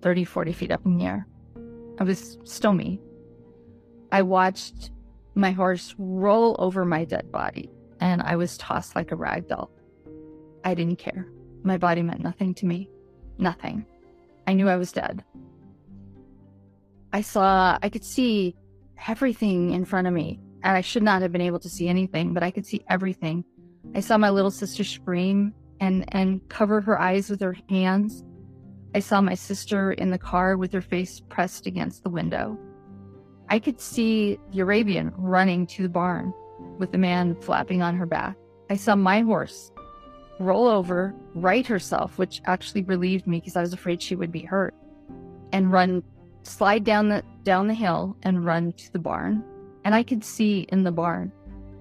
30, 0.02 0.26
40 0.26 0.54
feet 0.54 0.72
up 0.72 0.86
in 0.86 0.98
the 0.98 1.06
air. 1.06 1.28
I 2.00 2.04
was 2.04 2.38
still 2.44 2.74
me. 2.74 3.00
I 4.12 4.22
watched 4.22 4.92
my 5.36 5.52
horse 5.52 5.96
roll 5.98 6.56
over 6.60 6.86
my 6.86 7.06
dead 7.06 7.32
body, 7.32 7.70
and 8.00 8.22
I 8.22 8.36
was 8.36 8.58
tossed 8.58 8.96
like 8.96 9.12
a 9.12 9.16
rag 9.16 9.48
doll. 9.48 9.72
I 10.66 10.74
didn't 10.74 10.98
care. 10.98 11.28
My 11.64 11.78
body 11.78 12.02
meant 12.02 12.22
nothing 12.22 12.54
to 12.56 12.66
me. 12.66 12.90
Nothing. 13.38 13.86
I 14.46 14.54
knew 14.54 14.68
I 14.68 14.76
was 14.76 14.92
dead. 14.92 15.24
I 17.14 17.22
saw, 17.22 17.78
I 17.82 17.90
could 17.90 18.04
see 18.04 18.56
everything 19.08 19.72
in 19.72 19.86
front 19.86 20.08
of 20.08 20.14
me, 20.14 20.40
and 20.64 20.76
I 20.76 20.82
should 20.82 21.04
not 21.04 21.22
have 21.22 21.32
been 21.32 21.42
able 21.42 21.60
to 21.60 21.70
see 21.70 21.88
anything, 21.88 22.34
but 22.34 22.44
I 22.44 22.52
could 22.52 22.66
see 22.66 22.84
everything. 22.90 23.46
I 23.96 24.00
saw 24.00 24.18
my 24.18 24.30
little 24.30 24.52
sister 24.52 24.84
scream 24.84 25.54
and, 25.80 26.06
and 26.14 26.48
cover 26.50 26.82
her 26.82 27.00
eyes 27.00 27.30
with 27.30 27.42
her 27.42 27.56
hands. 27.70 28.24
I 28.96 29.00
saw 29.00 29.22
my 29.22 29.34
sister 29.34 29.92
in 29.92 30.12
the 30.12 30.18
car 30.18 30.58
with 30.58 30.72
her 30.74 30.82
face 30.82 31.20
pressed 31.30 31.66
against 31.66 32.04
the 32.04 32.10
window. 32.10 32.58
I 33.50 33.60
could 33.60 33.82
see 33.82 34.40
the 34.52 34.62
Arabian 34.62 35.12
running 35.18 35.68
to 35.68 35.84
the 35.84 35.90
barn 35.90 36.34
with 36.80 36.92
the 36.92 36.98
man 36.98 37.36
flapping 37.42 37.82
on 37.82 37.96
her 37.96 38.06
back. 38.06 38.38
I 38.70 38.76
saw 38.76 38.96
my 38.96 39.22
horse 39.22 39.72
roll 40.40 40.68
over, 40.68 41.14
right 41.36 41.66
herself, 41.66 42.18
which 42.18 42.42
actually 42.46 42.84
relieved 42.84 43.28
me 43.28 43.40
because 43.40 43.56
I 43.56 43.62
was 43.62 43.74
afraid 43.74 44.02
she 44.02 44.16
would 44.16 44.32
be 44.32 44.42
hurt, 44.42 44.74
and 45.52 45.72
run, 45.72 46.04
slide 46.44 46.84
down 46.84 47.10
the 47.10 47.24
down 47.44 47.68
the 47.68 47.74
hill 47.74 48.18
and 48.24 48.46
run 48.46 48.72
to 48.74 48.92
the 48.92 49.00
barn. 49.00 49.44
And 49.86 49.94
I 49.94 50.04
could 50.04 50.24
see 50.24 50.66
in 50.70 50.84
the 50.84 50.92
barn. 50.92 51.32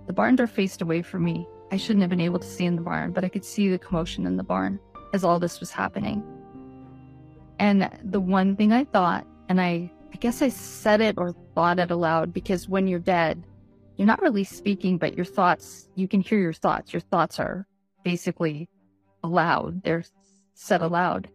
The 0.06 0.12
barn 0.12 0.36
door 0.36 0.46
faced 0.46 0.82
away 0.82 1.02
from 1.02 1.24
me. 1.24 1.46
I 1.72 1.78
shouldn't 1.78 2.02
have 2.02 2.10
been 2.10 2.20
able 2.20 2.38
to 2.38 2.46
see 2.46 2.66
in 2.66 2.76
the 2.76 2.82
barn, 2.82 3.12
but 3.12 3.24
I 3.24 3.30
could 3.30 3.46
see 3.46 3.70
the 3.70 3.78
commotion 3.78 4.26
in 4.26 4.36
the 4.36 4.42
barn 4.42 4.78
as 5.14 5.24
all 5.24 5.38
this 5.38 5.58
was 5.58 5.70
happening. 5.70 6.22
And 7.58 7.88
the 8.04 8.20
one 8.20 8.56
thing 8.56 8.74
I 8.74 8.84
thought, 8.84 9.26
and 9.48 9.58
I, 9.58 9.90
I 10.12 10.16
guess 10.18 10.42
I 10.42 10.50
said 10.50 11.00
it 11.00 11.16
or 11.16 11.34
thought 11.54 11.78
it 11.78 11.90
aloud 11.90 12.30
because 12.30 12.68
when 12.68 12.86
you're 12.86 12.98
dead, 12.98 13.42
you're 13.96 14.06
not 14.06 14.20
really 14.20 14.44
speaking, 14.44 14.98
but 14.98 15.16
your 15.16 15.24
thoughts, 15.24 15.88
you 15.94 16.06
can 16.06 16.20
hear 16.20 16.38
your 16.38 16.52
thoughts. 16.52 16.92
Your 16.92 17.00
thoughts 17.00 17.40
are 17.40 17.66
basically 18.04 18.68
aloud, 19.24 19.82
they're 19.82 20.04
said 20.52 20.82
aloud. 20.82 21.30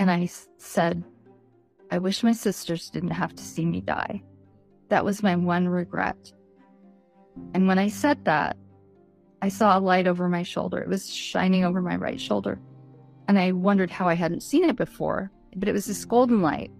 And 0.00 0.10
I 0.10 0.28
said, 0.58 1.04
I 1.92 1.98
wish 1.98 2.24
my 2.24 2.32
sisters 2.32 2.90
didn't 2.90 3.10
have 3.10 3.36
to 3.36 3.42
see 3.44 3.66
me 3.66 3.82
die. 3.82 4.22
That 4.88 5.04
was 5.04 5.22
my 5.22 5.36
one 5.36 5.68
regret. 5.68 6.32
And 7.54 7.68
when 7.68 7.78
I 7.78 7.86
said 7.86 8.24
that, 8.24 8.56
I 9.42 9.48
saw 9.48 9.78
a 9.78 9.80
light 9.80 10.06
over 10.06 10.28
my 10.28 10.42
shoulder. 10.42 10.78
It 10.78 10.88
was 10.88 11.12
shining 11.12 11.64
over 11.64 11.80
my 11.80 11.96
right 11.96 12.20
shoulder. 12.20 12.60
And 13.28 13.38
I 13.38 13.52
wondered 13.52 13.90
how 13.90 14.08
I 14.08 14.14
hadn't 14.14 14.42
seen 14.42 14.68
it 14.68 14.76
before, 14.76 15.30
but 15.56 15.68
it 15.68 15.72
was 15.72 15.86
this 15.86 16.04
golden 16.04 16.42
light. 16.42 16.70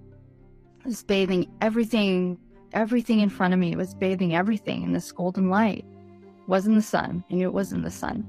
It 0.80 0.86
was 0.86 1.02
bathing 1.02 1.50
everything 1.60 2.38
everything 2.72 3.20
in 3.20 3.28
front 3.28 3.54
of 3.54 3.60
me. 3.60 3.72
It 3.72 3.78
was 3.78 3.94
bathing 3.94 4.34
everything 4.34 4.82
in 4.82 4.92
this 4.92 5.10
golden 5.12 5.50
light. 5.50 5.84
It 5.84 6.48
wasn't 6.48 6.76
the 6.76 6.82
sun. 6.82 7.24
I 7.30 7.34
knew 7.34 7.48
it 7.48 7.54
wasn't 7.54 7.84
the 7.84 7.90
sun. 7.90 8.26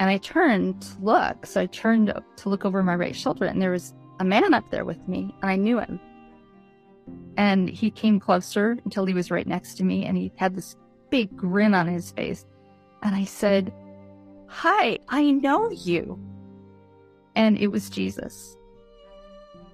And 0.00 0.10
I 0.10 0.18
turned 0.18 0.82
to 0.82 0.98
look. 1.00 1.46
So 1.46 1.60
I 1.60 1.66
turned 1.66 2.12
to 2.36 2.48
look 2.48 2.64
over 2.64 2.82
my 2.82 2.96
right 2.96 3.16
shoulder, 3.16 3.46
and 3.46 3.62
there 3.62 3.70
was 3.70 3.94
a 4.20 4.24
man 4.24 4.54
up 4.54 4.70
there 4.70 4.84
with 4.84 5.06
me, 5.08 5.34
and 5.42 5.50
I 5.50 5.56
knew 5.56 5.78
him. 5.78 6.00
And 7.36 7.68
he 7.68 7.90
came 7.90 8.20
closer 8.20 8.78
until 8.84 9.06
he 9.06 9.14
was 9.14 9.30
right 9.30 9.46
next 9.46 9.74
to 9.76 9.84
me, 9.84 10.04
and 10.04 10.16
he 10.16 10.32
had 10.36 10.54
this 10.54 10.76
big 11.10 11.34
grin 11.36 11.74
on 11.74 11.86
his 11.86 12.10
face. 12.12 12.44
And 13.02 13.14
I 13.14 13.24
said, 13.24 13.72
Hi, 14.46 14.98
I 15.08 15.30
know 15.30 15.70
you. 15.70 16.18
And 17.34 17.58
it 17.58 17.68
was 17.68 17.88
Jesus. 17.88 18.56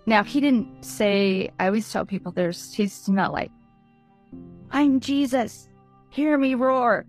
Now, 0.06 0.22
he 0.24 0.40
didn't 0.40 0.84
say, 0.84 1.50
I 1.58 1.66
always 1.66 1.92
tell 1.92 2.06
people 2.06 2.32
there's, 2.32 2.72
he's 2.72 3.08
not 3.08 3.32
like, 3.32 3.50
I'm 4.70 5.00
Jesus, 5.00 5.68
hear 6.10 6.38
me 6.38 6.54
roar. 6.54 7.06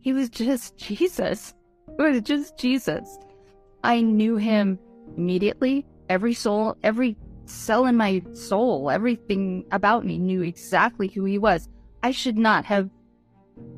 He 0.00 0.12
was 0.12 0.30
just 0.30 0.76
Jesus. 0.76 1.54
It 1.98 2.02
was 2.02 2.22
just 2.22 2.56
Jesus. 2.56 3.18
I 3.84 4.00
knew 4.00 4.36
him 4.36 4.78
immediately. 5.16 5.84
Every 6.08 6.34
soul, 6.34 6.76
every 6.82 7.16
cell 7.46 7.86
in 7.86 7.96
my 7.96 8.22
soul, 8.32 8.90
everything 8.90 9.64
about 9.72 10.04
me 10.04 10.18
knew 10.18 10.42
exactly 10.42 11.08
who 11.08 11.24
he 11.24 11.38
was. 11.38 11.68
I 12.02 12.12
should 12.12 12.38
not 12.38 12.64
have 12.64 12.88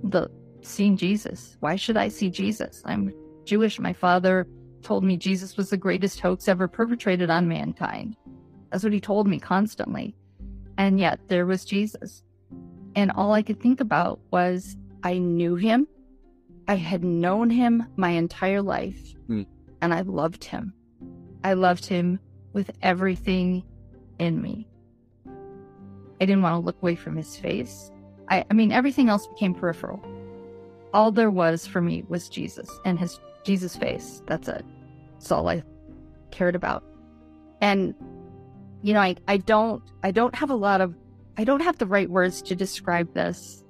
the 0.02 0.30
seen 0.66 0.96
Jesus. 0.96 1.56
Why 1.60 1.76
should 1.76 1.96
I 1.96 2.08
see 2.08 2.30
Jesus? 2.30 2.82
I'm 2.84 3.12
Jewish. 3.44 3.78
My 3.78 3.92
father 3.92 4.46
told 4.82 5.04
me 5.04 5.16
Jesus 5.16 5.56
was 5.56 5.70
the 5.70 5.76
greatest 5.76 6.20
hoax 6.20 6.48
ever 6.48 6.68
perpetrated 6.68 7.30
on 7.30 7.48
mankind. 7.48 8.16
That's 8.70 8.84
what 8.84 8.92
he 8.92 9.00
told 9.00 9.26
me 9.26 9.38
constantly. 9.38 10.14
And 10.78 10.98
yet 10.98 11.20
there 11.28 11.46
was 11.46 11.64
Jesus. 11.64 12.22
And 12.96 13.10
all 13.12 13.32
I 13.32 13.42
could 13.42 13.60
think 13.60 13.80
about 13.80 14.20
was 14.30 14.76
I 15.02 15.18
knew 15.18 15.54
him. 15.54 15.86
I 16.68 16.76
had 16.76 17.04
known 17.04 17.50
him 17.50 17.84
my 17.96 18.10
entire 18.10 18.62
life. 18.62 19.14
Mm. 19.28 19.46
And 19.80 19.92
I 19.92 20.00
loved 20.00 20.44
him. 20.44 20.72
I 21.42 21.52
loved 21.52 21.84
him 21.86 22.18
with 22.52 22.70
everything 22.82 23.64
in 24.18 24.40
me. 24.40 24.66
I 26.20 26.26
didn't 26.26 26.42
want 26.42 26.54
to 26.54 26.64
look 26.64 26.80
away 26.80 26.94
from 26.94 27.16
his 27.16 27.36
face. 27.36 27.90
I, 28.30 28.44
I 28.50 28.54
mean, 28.54 28.72
everything 28.72 29.08
else 29.08 29.26
became 29.26 29.54
peripheral. 29.54 30.02
All 30.94 31.10
there 31.10 31.30
was 31.30 31.66
for 31.66 31.80
me 31.80 32.04
was 32.08 32.28
Jesus 32.28 32.70
and 32.84 32.98
his 32.98 33.18
Jesus 33.44 33.76
face. 33.76 34.22
That's 34.26 34.48
it. 34.48 34.64
That's 35.14 35.32
all 35.32 35.48
I 35.48 35.62
cared 36.30 36.54
about. 36.54 36.84
And, 37.60 37.94
you 38.82 38.94
know, 38.94 39.00
I, 39.00 39.16
I 39.26 39.38
don't, 39.38 39.82
I 40.04 40.12
don't 40.12 40.34
have 40.36 40.50
a 40.50 40.54
lot 40.54 40.80
of, 40.80 40.94
I 41.36 41.42
don't 41.42 41.62
have 41.62 41.78
the 41.78 41.86
right 41.86 42.08
words 42.08 42.40
to 42.42 42.54
describe 42.54 43.12
this. 43.12 43.64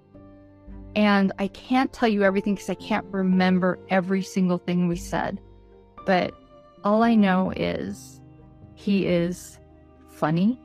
And 0.95 1.33
I 1.39 1.49
can't 1.49 1.93
tell 1.93 2.09
you 2.09 2.23
everything 2.23 2.55
because 2.55 2.71
I 2.71 2.75
can't 2.75 3.07
remember 3.07 3.79
every 3.89 4.23
single 4.23 4.59
thing 4.59 4.87
we 4.87 4.97
said. 4.97 5.41
But 6.05 6.35
all 6.85 7.03
I 7.03 7.15
know 7.15 7.53
is 7.57 8.21
he 8.75 9.07
is 9.07 9.59
funny. 10.11 10.61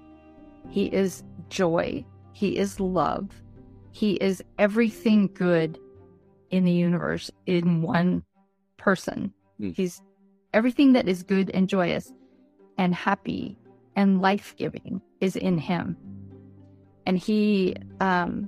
He 0.70 0.88
is 0.88 1.24
joy. 1.48 2.06
He 2.34 2.58
is 2.58 2.80
love. 2.80 3.30
He 3.92 4.14
is 4.16 4.44
everything 4.60 5.30
good 5.34 5.80
in 6.50 6.64
the 6.66 6.72
universe 6.72 7.32
in 7.46 7.82
one 7.82 8.24
person. 8.78 9.34
Mm. 9.60 9.76
He's 9.76 10.02
everything 10.54 10.94
that 10.94 11.08
is 11.08 11.24
good 11.24 11.50
and 11.54 11.68
joyous 11.70 12.12
and 12.78 12.94
happy 12.96 13.58
and 13.96 14.22
life 14.22 14.56
giving 14.58 15.02
is 15.20 15.36
in 15.36 15.58
him. 15.58 15.98
And 17.06 17.18
he 17.18 17.76
um, 18.00 18.48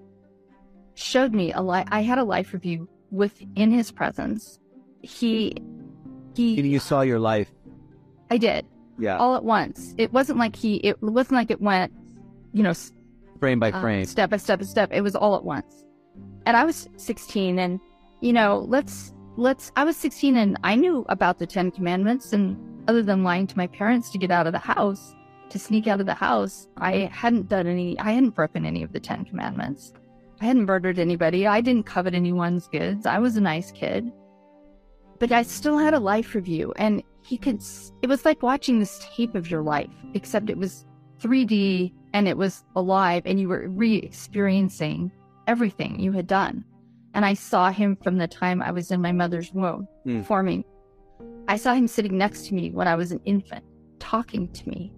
showed 0.94 1.34
me 1.34 1.52
a 1.52 1.62
life. 1.62 1.88
I 1.92 2.02
had 2.02 2.18
a 2.18 2.24
life 2.24 2.54
review 2.54 2.88
within 3.12 3.72
his 3.72 3.92
presence. 3.92 4.60
He, 5.02 5.56
he, 6.36 6.62
You 6.62 6.80
saw 6.80 7.02
your 7.02 7.20
life. 7.20 7.52
I 8.30 8.38
did 8.38 8.66
Yeah. 8.98 9.18
all 9.18 9.36
at 9.36 9.44
once. 9.44 9.94
It 9.98 10.14
wasn't 10.14 10.40
like 10.40 10.56
he, 10.56 10.76
it 10.78 11.02
wasn't 11.02 11.34
like 11.34 11.52
it 11.52 11.60
went, 11.62 11.92
you 12.54 12.64
know, 12.64 12.74
frame 13.40 13.60
by 13.60 13.72
uh, 13.72 13.82
frame. 13.82 14.06
step 14.06 14.30
by 14.30 14.38
step 14.38 14.60
by 14.60 14.66
step. 14.66 14.90
It 14.94 15.02
was 15.02 15.16
all 15.16 15.36
at 15.36 15.44
once. 15.44 15.84
And 16.46 16.56
I 16.56 16.64
was 16.64 16.88
16 16.98 17.60
and, 17.60 17.80
you 18.22 18.34
know, 18.34 18.66
let's, 18.70 19.14
let's, 19.36 19.72
I 19.76 19.84
was 19.84 19.98
16 19.98 20.38
and 20.38 20.58
I 20.64 20.76
knew 20.76 21.06
about 21.10 21.40
the 21.40 21.48
10 21.48 21.72
commandments 21.72 22.34
and 22.34 22.58
other 22.88 23.04
than 23.04 23.24
lying 23.24 23.48
to 23.48 23.58
my 23.58 23.68
parents 23.68 24.10
to 24.12 24.18
get 24.18 24.32
out 24.32 24.48
of 24.48 24.54
the 24.54 24.60
house, 24.60 25.16
to 25.50 25.60
sneak 25.60 25.88
out 25.88 26.00
of 26.00 26.06
the 26.06 26.14
house, 26.14 26.68
I 26.78 27.10
hadn't 27.12 27.50
done 27.50 27.68
any, 27.68 28.00
I 28.00 28.12
hadn't 28.12 28.36
broken 28.36 28.66
any 28.66 28.84
of 28.84 28.94
the 28.94 29.00
10 29.00 29.26
commandments. 29.26 29.94
I 30.40 30.46
hadn't 30.46 30.66
murdered 30.66 30.98
anybody. 30.98 31.46
I 31.46 31.62
didn't 31.62 31.86
covet 31.86 32.16
anyone's 32.16 32.68
goods. 32.68 33.06
I 33.06 33.20
was 33.20 33.38
a 33.38 33.42
nice 33.42 33.72
kid. 33.72 34.12
But 35.20 35.32
I 35.32 35.44
still 35.44 35.78
had 35.78 35.94
a 35.94 36.00
life 36.00 36.34
review 36.34 36.74
and 36.78 37.04
he 37.24 37.38
could, 37.38 37.62
it 38.02 38.08
was 38.08 38.26
like 38.26 38.42
watching 38.42 38.80
this 38.80 39.06
tape 39.16 39.36
of 39.36 39.52
your 39.52 39.62
life, 39.62 39.92
except 40.14 40.50
it 40.50 40.58
was 40.58 40.86
3D 41.20 41.94
and 42.14 42.28
it 42.28 42.38
was 42.38 42.64
alive 42.76 43.24
and 43.26 43.40
you 43.40 43.48
were 43.48 43.68
re 43.70 43.98
experiencing 43.98 45.12
everything 45.48 46.00
you 46.00 46.12
had 46.12 46.28
done. 46.28 46.66
And 47.14 47.26
I 47.26 47.34
saw 47.34 47.72
him 47.72 47.98
from 48.04 48.18
the 48.18 48.28
time 48.28 48.62
I 48.62 48.72
was 48.72 48.92
in 48.92 49.02
my 49.02 49.12
mother's 49.12 49.52
womb 49.54 49.88
Hmm. 50.04 50.22
forming. 50.22 50.64
I 51.48 51.58
saw 51.58 51.74
him 51.74 51.88
sitting 51.88 52.18
next 52.18 52.48
to 52.48 52.54
me 52.56 52.72
when 52.72 52.88
I 52.88 52.96
was 52.96 53.12
an 53.12 53.20
infant, 53.26 53.64
talking 54.00 54.48
to 54.54 54.70
me. 54.70 54.94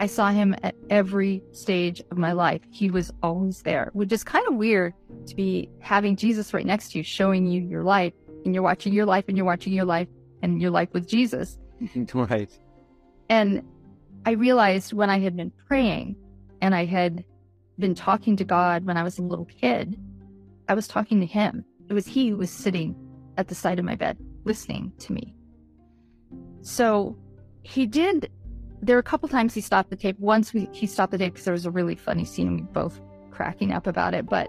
I 0.00 0.06
saw 0.06 0.30
him 0.30 0.56
at 0.62 0.74
every 0.90 1.42
stage 1.52 2.02
of 2.10 2.18
my 2.18 2.32
life. 2.32 2.62
He 2.70 2.90
was 2.90 3.12
always 3.22 3.62
there, 3.62 3.90
which 3.92 4.12
is 4.12 4.24
kind 4.24 4.46
of 4.48 4.54
weird 4.54 4.94
to 5.26 5.36
be 5.36 5.68
having 5.78 6.16
Jesus 6.16 6.52
right 6.52 6.66
next 6.66 6.92
to 6.92 6.98
you, 6.98 7.04
showing 7.04 7.46
you 7.46 7.60
your 7.62 7.84
life, 7.84 8.12
and 8.44 8.54
you're 8.54 8.62
watching 8.64 8.92
your 8.92 9.06
life, 9.06 9.24
and 9.28 9.36
you're 9.36 9.46
watching 9.46 9.72
your 9.72 9.84
life, 9.84 10.08
and 10.42 10.60
your 10.60 10.70
life 10.70 10.88
with 10.92 11.06
Jesus. 11.06 11.58
right. 12.14 12.50
And 13.28 13.62
I 14.26 14.32
realized 14.32 14.92
when 14.92 15.10
I 15.10 15.20
had 15.20 15.36
been 15.36 15.52
praying 15.68 16.16
and 16.60 16.74
I 16.74 16.86
had 16.86 17.24
been 17.78 17.94
talking 17.94 18.36
to 18.36 18.44
God 18.44 18.84
when 18.86 18.96
I 18.96 19.02
was 19.02 19.18
a 19.18 19.22
little 19.22 19.44
kid, 19.44 19.98
I 20.68 20.74
was 20.74 20.88
talking 20.88 21.20
to 21.20 21.26
him. 21.26 21.64
It 21.88 21.92
was 21.92 22.06
he 22.06 22.28
who 22.30 22.36
was 22.36 22.50
sitting 22.50 22.96
at 23.36 23.48
the 23.48 23.54
side 23.54 23.78
of 23.78 23.84
my 23.84 23.94
bed 23.94 24.16
listening 24.44 24.92
to 24.98 25.12
me. 25.12 25.34
So 26.62 27.16
he 27.62 27.86
did, 27.86 28.30
there 28.80 28.96
were 28.96 29.00
a 29.00 29.02
couple 29.02 29.28
times 29.28 29.54
he 29.54 29.60
stopped 29.60 29.90
the 29.90 29.96
tape. 29.96 30.18
Once 30.18 30.54
we, 30.54 30.68
he 30.72 30.86
stopped 30.86 31.12
the 31.12 31.18
tape 31.18 31.34
because 31.34 31.44
there 31.44 31.52
was 31.52 31.66
a 31.66 31.70
really 31.70 31.94
funny 31.94 32.24
scene 32.24 32.48
and 32.48 32.60
we 32.60 32.62
both 32.72 33.00
cracking 33.30 33.72
up 33.72 33.86
about 33.86 34.14
it. 34.14 34.26
But 34.26 34.48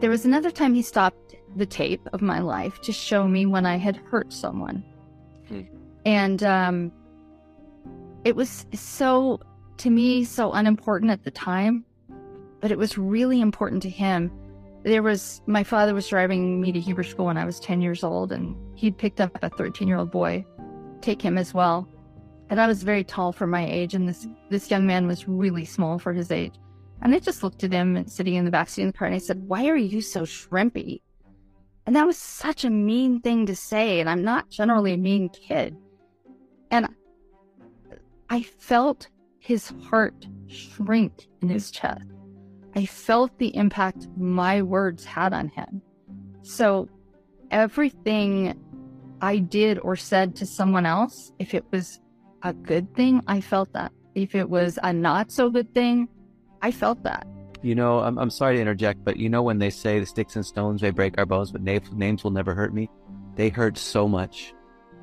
there 0.00 0.10
was 0.10 0.24
another 0.24 0.50
time 0.50 0.74
he 0.74 0.82
stopped 0.82 1.34
the 1.56 1.66
tape 1.66 2.06
of 2.12 2.22
my 2.22 2.38
life 2.40 2.80
to 2.82 2.92
show 2.92 3.26
me 3.26 3.46
when 3.46 3.66
I 3.66 3.76
had 3.76 3.96
hurt 3.96 4.32
someone. 4.32 4.84
Hmm. 5.48 5.62
And 6.04 6.42
um, 6.42 6.92
it 8.24 8.36
was 8.36 8.66
so, 8.74 9.40
to 9.78 9.90
me, 9.90 10.24
so 10.24 10.52
unimportant 10.52 11.10
at 11.10 11.24
the 11.24 11.30
time, 11.30 11.84
but 12.60 12.70
it 12.70 12.78
was 12.78 12.98
really 12.98 13.40
important 13.40 13.82
to 13.82 13.90
him. 13.90 14.30
There 14.84 15.02
was, 15.02 15.42
my 15.46 15.64
father 15.64 15.94
was 15.94 16.08
driving 16.08 16.60
me 16.60 16.72
to 16.72 16.80
Hebrew 16.80 17.04
school 17.04 17.26
when 17.26 17.36
I 17.36 17.44
was 17.44 17.60
10 17.60 17.80
years 17.80 18.04
old, 18.04 18.32
and 18.32 18.56
he'd 18.76 18.96
picked 18.96 19.20
up 19.20 19.36
a 19.42 19.50
13 19.50 19.88
year 19.88 19.98
old 19.98 20.10
boy, 20.10 20.46
take 21.00 21.20
him 21.20 21.36
as 21.36 21.52
well. 21.52 21.88
And 22.50 22.60
I 22.60 22.66
was 22.66 22.82
very 22.82 23.04
tall 23.04 23.32
for 23.32 23.46
my 23.46 23.66
age, 23.66 23.94
and 23.94 24.08
this, 24.08 24.26
this 24.50 24.70
young 24.70 24.86
man 24.86 25.06
was 25.06 25.28
really 25.28 25.64
small 25.64 25.98
for 25.98 26.12
his 26.12 26.30
age. 26.30 26.54
And 27.02 27.14
I 27.14 27.18
just 27.18 27.42
looked 27.42 27.62
at 27.64 27.72
him 27.72 28.06
sitting 28.06 28.34
in 28.34 28.44
the 28.44 28.50
backseat 28.50 28.86
of 28.86 28.92
the 28.92 28.98
car, 28.98 29.06
and 29.06 29.14
I 29.14 29.18
said, 29.18 29.46
Why 29.46 29.68
are 29.68 29.76
you 29.76 30.00
so 30.00 30.22
shrimpy? 30.22 31.00
And 31.86 31.96
that 31.96 32.06
was 32.06 32.18
such 32.18 32.64
a 32.64 32.70
mean 32.70 33.20
thing 33.20 33.46
to 33.46 33.56
say, 33.56 34.00
and 34.00 34.10
I'm 34.10 34.22
not 34.22 34.50
generally 34.50 34.92
a 34.92 34.98
mean 34.98 35.30
kid. 35.30 35.76
And 36.70 36.88
I 38.30 38.42
felt 38.42 39.08
his 39.38 39.72
heart 39.88 40.26
shrink 40.48 41.28
in 41.40 41.48
his 41.48 41.70
chest. 41.70 42.02
I 42.74 42.86
felt 42.86 43.38
the 43.38 43.54
impact 43.56 44.08
my 44.16 44.62
words 44.62 45.04
had 45.04 45.32
on 45.32 45.48
him. 45.48 45.82
So 46.42 46.88
everything 47.50 48.58
I 49.20 49.38
did 49.38 49.78
or 49.80 49.96
said 49.96 50.36
to 50.36 50.46
someone 50.46 50.86
else, 50.86 51.32
if 51.38 51.54
it 51.54 51.64
was 51.70 52.00
a 52.42 52.52
good 52.52 52.94
thing, 52.94 53.22
I 53.26 53.40
felt 53.40 53.72
that. 53.72 53.92
If 54.14 54.34
it 54.34 54.48
was 54.48 54.78
a 54.82 54.92
not 54.92 55.32
so 55.32 55.50
good 55.50 55.72
thing, 55.74 56.08
I 56.62 56.70
felt 56.70 57.02
that. 57.04 57.26
You 57.62 57.74
know, 57.74 57.98
I'm, 58.00 58.18
I'm 58.18 58.30
sorry 58.30 58.56
to 58.56 58.60
interject, 58.60 59.04
but 59.04 59.16
you 59.16 59.28
know 59.28 59.42
when 59.42 59.58
they 59.58 59.70
say 59.70 59.98
the 59.98 60.06
sticks 60.06 60.36
and 60.36 60.46
stones 60.46 60.82
may 60.82 60.90
break 60.90 61.18
our 61.18 61.26
bones, 61.26 61.50
but 61.50 61.62
names, 61.62 61.90
names 61.92 62.22
will 62.22 62.30
never 62.30 62.54
hurt 62.54 62.72
me? 62.72 62.88
They 63.34 63.48
hurt 63.48 63.76
so 63.76 64.06
much. 64.06 64.54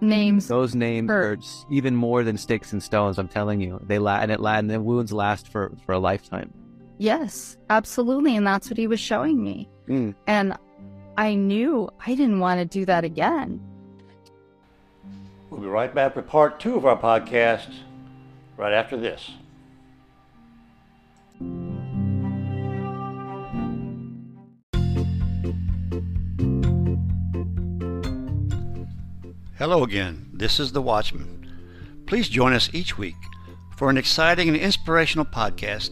Names. 0.02 0.48
Those 0.48 0.76
names 0.76 1.10
Hurt. 1.10 1.40
hurt 1.40 1.46
even 1.70 1.96
more 1.96 2.24
than 2.24 2.38
sticks 2.38 2.74
and 2.74 2.84
stones. 2.84 3.18
I'm 3.18 3.30
telling 3.30 3.62
you, 3.62 3.80
they 3.84 3.98
la- 4.00 4.20
and 4.20 4.32
it 4.32 4.42
la- 4.42 4.56
and 4.58 4.70
the 4.70 4.82
wounds 4.82 5.14
last 5.14 5.50
for 5.50 5.72
for 5.86 5.94
a 5.94 6.00
lifetime. 6.00 6.54
Yes, 6.98 7.58
absolutely. 7.70 8.36
And 8.36 8.48
that's 8.48 8.70
what 8.70 8.78
he 8.78 8.88
was 8.88 9.00
showing 9.00 9.44
me. 9.44 9.70
Mm. 9.88 10.16
And 10.28 10.58
I 11.18 11.36
knew 11.36 11.90
I 12.06 12.16
didn't 12.16 12.40
want 12.40 12.60
to 12.60 12.66
do 12.66 12.86
that 12.86 13.04
again. 13.04 13.62
We'll 15.50 15.62
be 15.62 15.68
right 15.68 15.94
back 15.94 16.16
with 16.16 16.28
part 16.28 16.60
two 16.60 16.76
of 16.76 16.86
our 16.86 16.98
podcast 16.98 17.74
right 18.58 18.74
after 18.74 18.98
this. 18.98 19.32
Hello 29.58 29.84
again. 29.84 30.30
This 30.34 30.60
is 30.60 30.74
The 30.74 30.82
Watchman. 30.82 31.50
Please 32.06 32.28
join 32.28 32.54
us 32.54 32.70
each 32.74 32.98
week 32.98 33.16
for 33.78 33.90
an 33.90 33.98
exciting 33.98 34.50
and 34.50 34.58
inspirational 34.58 35.26
podcast 35.26 35.92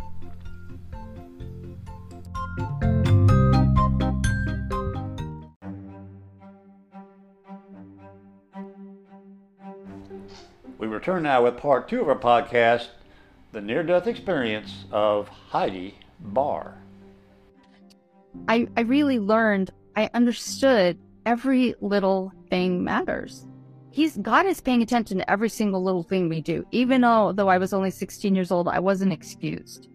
We 10.81 10.87
return 10.87 11.21
now 11.21 11.43
with 11.43 11.57
part 11.57 11.87
two 11.87 12.01
of 12.01 12.09
our 12.09 12.17
podcast, 12.17 12.87
The 13.51 13.61
Near 13.61 13.83
Death 13.83 14.07
Experience 14.07 14.85
of 14.91 15.27
Heidi 15.27 15.93
Barr. 16.19 16.73
I, 18.47 18.67
I 18.75 18.81
really 18.81 19.19
learned, 19.19 19.69
I 19.95 20.09
understood 20.15 20.97
every 21.23 21.75
little 21.81 22.33
thing 22.49 22.83
matters. 22.83 23.45
He's 23.91 24.17
God 24.17 24.47
is 24.47 24.59
paying 24.59 24.81
attention 24.81 25.19
to 25.19 25.29
every 25.29 25.49
single 25.49 25.83
little 25.83 26.01
thing 26.01 26.27
we 26.27 26.41
do. 26.41 26.65
Even 26.71 27.01
though 27.01 27.31
though 27.31 27.49
I 27.49 27.59
was 27.59 27.73
only 27.73 27.91
16 27.91 28.33
years 28.33 28.49
old, 28.49 28.67
I 28.67 28.79
wasn't 28.79 29.13
excused. 29.13 29.87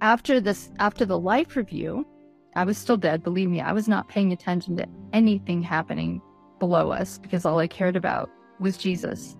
After 0.00 0.40
this 0.40 0.70
after 0.78 1.04
the 1.04 1.18
life 1.18 1.56
review, 1.56 2.06
I 2.54 2.64
was 2.64 2.78
still 2.78 2.96
dead, 2.96 3.22
believe 3.22 3.50
me. 3.50 3.60
I 3.60 3.72
was 3.72 3.86
not 3.86 4.08
paying 4.08 4.32
attention 4.32 4.78
to 4.78 4.86
anything 5.12 5.60
happening 5.60 6.22
below 6.58 6.90
us 6.90 7.18
because 7.18 7.44
all 7.44 7.58
I 7.58 7.66
cared 7.66 7.96
about 7.96 8.30
was 8.58 8.78
Jesus. 8.78 9.36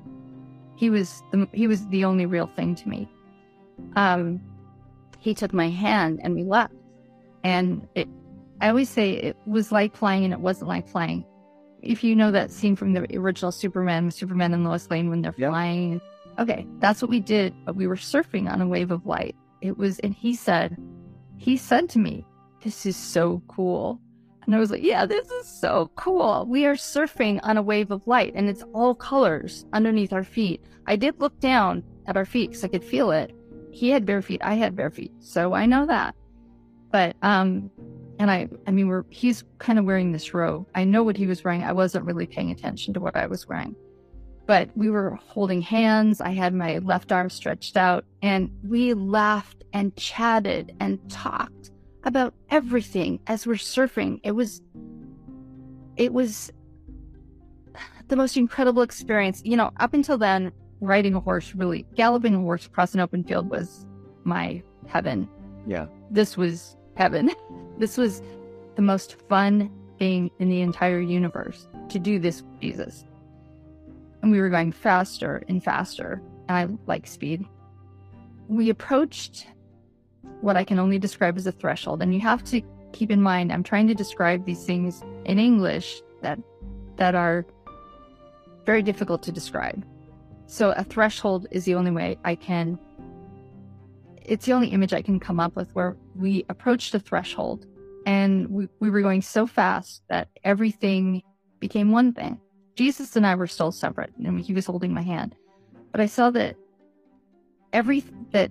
He 0.77 0.91
was 0.91 1.23
the 1.33 1.49
he 1.53 1.67
was 1.67 1.87
the 1.89 2.05
only 2.05 2.27
real 2.27 2.47
thing 2.47 2.75
to 2.77 2.89
me. 2.89 3.09
Um 3.97 4.41
he 5.19 5.35
took 5.35 5.53
my 5.53 5.69
hand 5.69 6.21
and 6.23 6.35
we 6.35 6.45
left. 6.45 6.75
And 7.43 7.89
it 7.95 8.09
I 8.61 8.69
always 8.69 8.89
say 8.89 9.13
it 9.13 9.37
was 9.47 9.73
like 9.73 9.97
flying 9.97 10.25
and 10.25 10.33
it 10.33 10.41
wasn't 10.41 10.69
like 10.69 10.89
flying. 10.89 11.25
If 11.83 12.03
you 12.03 12.17
know 12.17 12.31
that 12.31 12.51
scene 12.51 12.75
from 12.75 12.95
the 12.95 13.07
original 13.17 13.53
Superman, 13.53 14.11
Superman 14.11 14.55
and 14.55 14.65
Lois 14.65 14.91
Lane 14.91 15.11
when 15.11 15.23
they're 15.23 15.35
Yep. 15.37 15.51
flying, 15.51 16.01
okay, 16.39 16.67
that's 16.79 17.03
what 17.03 17.11
we 17.11 17.21
did. 17.21 17.55
But 17.65 17.77
we 17.77 17.87
were 17.87 17.97
surfing 17.97 18.51
on 18.51 18.61
a 18.61 18.67
wave 18.67 18.91
of 18.91 19.07
light. 19.07 19.37
It 19.61 19.77
was, 19.77 19.99
and 20.01 20.15
he 20.15 20.35
said, 20.35 20.77
he 21.37 21.57
said 21.57 21.89
to 21.91 21.99
me, 21.99 22.25
"This 22.63 22.87
is 22.87 22.97
so 22.97 23.43
cool." 23.49 24.01
And 24.47 24.55
I 24.55 24.59
was 24.59 24.71
like, 24.71 24.83
"Yeah, 24.83 25.07
this 25.07 25.29
is 25.31 25.47
so 25.47 25.91
cool. 25.97 26.47
We 26.49 26.67
are 26.67 26.75
surfing 26.75 27.41
on 27.43 27.57
a 27.57 27.63
wave 27.63 27.91
of 27.91 28.07
light, 28.07 28.33
and 28.35 28.49
it's 28.49 28.63
all 28.73 28.95
colors 28.95 29.67
underneath 29.73 30.13
our 30.13 30.25
feet." 30.25 30.65
I 30.87 30.97
did 30.97 31.21
look 31.21 31.39
down 31.41 31.83
at 32.07 32.17
our 32.17 32.25
feet 32.25 32.51
because 32.51 32.65
I 32.65 32.69
could 32.69 32.85
feel 32.85 33.11
it. 33.11 33.35
He 33.73 33.91
had 33.91 34.07
bare 34.07 34.23
feet. 34.23 34.41
I 34.43 34.55
had 34.55 34.77
bare 34.77 34.91
feet, 34.91 35.13
so 35.19 35.53
I 35.53 35.67
know 35.67 35.85
that. 35.87 36.15
But 36.93 37.17
um, 37.23 37.71
and 38.19 38.31
I, 38.31 38.49
I 38.67 38.71
mean, 38.71 38.89
we're 38.89 39.05
he's 39.11 39.45
kind 39.59 39.79
of 39.79 39.85
wearing 39.85 40.13
this 40.13 40.33
robe. 40.33 40.67
I 40.75 40.85
know 40.85 41.03
what 41.03 41.17
he 41.17 41.27
was 41.27 41.45
wearing. 41.45 41.63
I 41.63 41.73
wasn't 41.73 42.05
really 42.05 42.27
paying 42.27 42.51
attention 42.51 42.95
to 42.95 43.01
what 43.01 43.17
I 43.17 43.27
was 43.27 43.49
wearing, 43.49 43.75
but 44.47 44.71
we 44.77 44.91
were 44.91 45.19
holding 45.27 45.61
hands. 45.61 46.21
I 46.21 46.31
had 46.31 46.55
my 46.55 46.79
left 46.79 47.13
arm 47.13 47.31
stretched 47.31 47.77
out, 47.77 48.05
and 48.23 48.51
we 48.67 48.95
laughed 48.95 49.65
and 49.73 49.95
chatted 49.97 50.75
and 50.81 50.99
talked 51.11 51.71
about 52.07 52.33
everything 52.51 53.21
as 53.27 53.47
we're 53.47 53.55
surfing. 53.55 54.21
It 54.23 54.33
was, 54.33 54.63
it 55.97 56.13
was 56.15 56.51
the 58.09 58.17
most 58.17 58.37
incredible 58.37 58.81
experience. 58.83 59.43
You 59.45 59.57
know, 59.57 59.71
up 59.79 59.93
until 59.93 60.17
then, 60.17 60.53
riding 60.81 61.15
a 61.15 61.21
horse, 61.21 61.55
really 61.55 61.85
galloping 61.95 62.35
a 62.35 62.41
horse 62.41 62.65
across 62.67 62.95
an 62.95 63.01
open 63.01 63.25
field 63.25 63.51
was 63.51 63.85
my 64.25 64.63
heaven 64.87 65.29
Yeah. 65.67 65.87
this 66.11 66.37
was 66.37 66.77
heaven. 66.97 67.31
This 67.79 67.99
was 67.99 68.23
the 68.77 68.81
most 68.83 69.17
fun 69.29 69.71
thing 69.99 70.31
in 70.39 70.49
the 70.49 70.63
entire 70.63 70.99
universe 70.99 71.69
to 71.91 71.99
do 71.99 72.19
this 72.19 72.41
with 72.41 72.59
Jesus. 72.63 73.05
And 74.23 74.33
we 74.33 74.41
were 74.41 74.49
going 74.49 74.73
faster 74.73 75.43
and 75.47 75.63
faster. 75.63 76.23
And 76.49 76.57
I 76.57 76.69
like 76.87 77.07
speed. 77.07 77.45
We 78.49 78.71
approached 78.71 79.47
what 80.41 80.57
I 80.57 80.65
can 80.65 80.79
only 80.79 80.99
describe 80.99 81.37
as 81.37 81.47
a 81.47 81.53
threshold. 81.53 82.03
And 82.03 82.15
you 82.15 82.21
have 82.21 82.45
to 82.45 82.61
keep 82.93 83.11
in 83.11 83.21
mind, 83.21 83.53
I'm 83.53 83.63
trying 83.63 83.87
to 83.89 83.95
describe 83.95 84.45
these 84.45 84.65
things 84.65 85.03
in 85.25 85.39
English 85.39 86.01
that 86.23 86.39
that 86.97 87.15
are 87.15 87.45
very 88.65 88.83
difficult 88.83 89.23
to 89.25 89.33
describe. 89.33 89.85
So 90.47 90.71
a 90.73 90.85
threshold 90.85 91.47
is 91.51 91.65
the 91.65 91.75
only 91.75 91.91
way 91.91 92.19
I 92.25 92.35
can 92.35 92.79
it's 94.27 94.47
the 94.47 94.53
only 94.53 94.69
image 94.69 94.93
I 94.93 95.03
can 95.03 95.21
come 95.21 95.39
up 95.39 95.55
with 95.55 95.73
where 95.75 95.97
we 96.17 96.45
approached 96.49 96.95
a 96.95 96.99
threshold 96.99 97.65
and 98.07 98.49
we, 98.49 98.69
we 98.81 98.91
were 98.91 99.01
going 99.01 99.23
so 99.23 99.47
fast 99.47 100.03
that 100.09 100.29
everything 100.43 101.23
became 101.61 101.93
one 101.93 102.13
thing. 102.13 102.41
Jesus 102.75 103.15
and 103.17 103.27
I 103.27 103.35
were 103.37 103.47
still 103.47 103.73
separate 103.73 104.13
and 104.17 104.41
he 104.41 104.53
was 104.53 104.67
holding 104.67 104.93
my 104.93 105.03
hand. 105.03 105.37
But 105.93 106.01
I 106.01 106.07
saw 106.07 106.31
that 106.31 106.57
every 107.73 108.05
that 108.33 108.51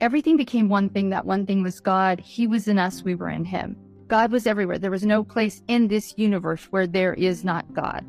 everything 0.00 0.36
became 0.36 0.68
one 0.68 0.88
thing. 0.88 1.10
That 1.10 1.26
one 1.26 1.46
thing 1.46 1.62
was 1.62 1.80
God. 1.80 2.20
He 2.20 2.46
was 2.46 2.68
in 2.68 2.78
us, 2.78 3.02
we 3.02 3.14
were 3.14 3.28
in 3.28 3.44
him. 3.44 3.76
God 4.08 4.32
was 4.32 4.46
everywhere. 4.46 4.78
There 4.78 4.90
was 4.90 5.04
no 5.04 5.22
place 5.22 5.62
in 5.68 5.88
this 5.88 6.14
universe 6.16 6.64
where 6.70 6.86
there 6.86 7.14
is 7.14 7.44
not 7.44 7.72
God. 7.74 8.06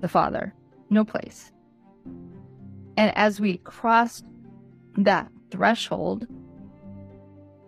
The 0.00 0.08
Father. 0.08 0.54
No 0.88 1.04
place. 1.04 1.52
And 2.96 3.16
as 3.16 3.40
we 3.40 3.58
crossed 3.58 4.24
that 4.96 5.30
threshold, 5.50 6.26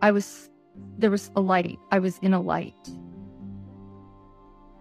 I 0.03 0.11
was, 0.11 0.51
there 0.99 1.11
was 1.11 1.31
a 1.37 1.41
light. 1.41 1.79
I 1.91 1.99
was 1.99 2.19
in 2.19 2.35
a 2.35 2.41
light. 2.41 2.75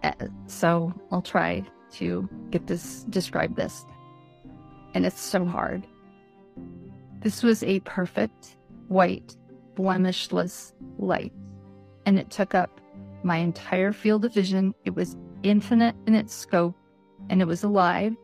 Uh, 0.02 0.12
So 0.46 0.92
I'll 1.10 1.22
try 1.22 1.64
to 1.92 2.28
get 2.50 2.66
this, 2.66 3.04
describe 3.04 3.56
this. 3.56 3.84
And 4.94 5.04
it's 5.06 5.20
so 5.20 5.44
hard. 5.44 5.86
This 7.24 7.42
was 7.42 7.64
a 7.64 7.80
perfect, 7.80 8.56
white, 8.88 9.36
blemishless 9.74 10.72
light. 10.98 11.32
And 12.06 12.18
it 12.18 12.30
took 12.30 12.54
up 12.54 12.80
my 13.24 13.38
entire 13.38 13.92
field 13.92 14.24
of 14.26 14.34
vision. 14.34 14.74
It 14.84 14.94
was 14.94 15.16
infinite 15.42 15.96
in 16.06 16.14
its 16.14 16.34
scope 16.34 16.76
and 17.30 17.40
it 17.40 17.46
was 17.46 17.64
alive. 17.64 18.14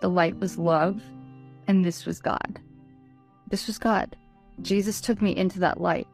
The 0.00 0.08
light 0.08 0.38
was 0.38 0.58
love, 0.58 1.02
and 1.68 1.84
this 1.84 2.04
was 2.04 2.20
God. 2.20 2.60
This 3.48 3.66
was 3.66 3.78
God. 3.78 4.16
Jesus 4.60 5.00
took 5.00 5.22
me 5.22 5.34
into 5.34 5.60
that 5.60 5.80
light. 5.80 6.08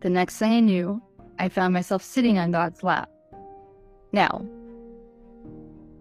The 0.00 0.10
next 0.10 0.38
thing 0.38 0.52
I 0.52 0.60
knew, 0.60 1.02
I 1.38 1.48
found 1.48 1.74
myself 1.74 2.02
sitting 2.02 2.38
on 2.38 2.52
God's 2.52 2.82
lap. 2.82 3.10
Now, 4.12 4.46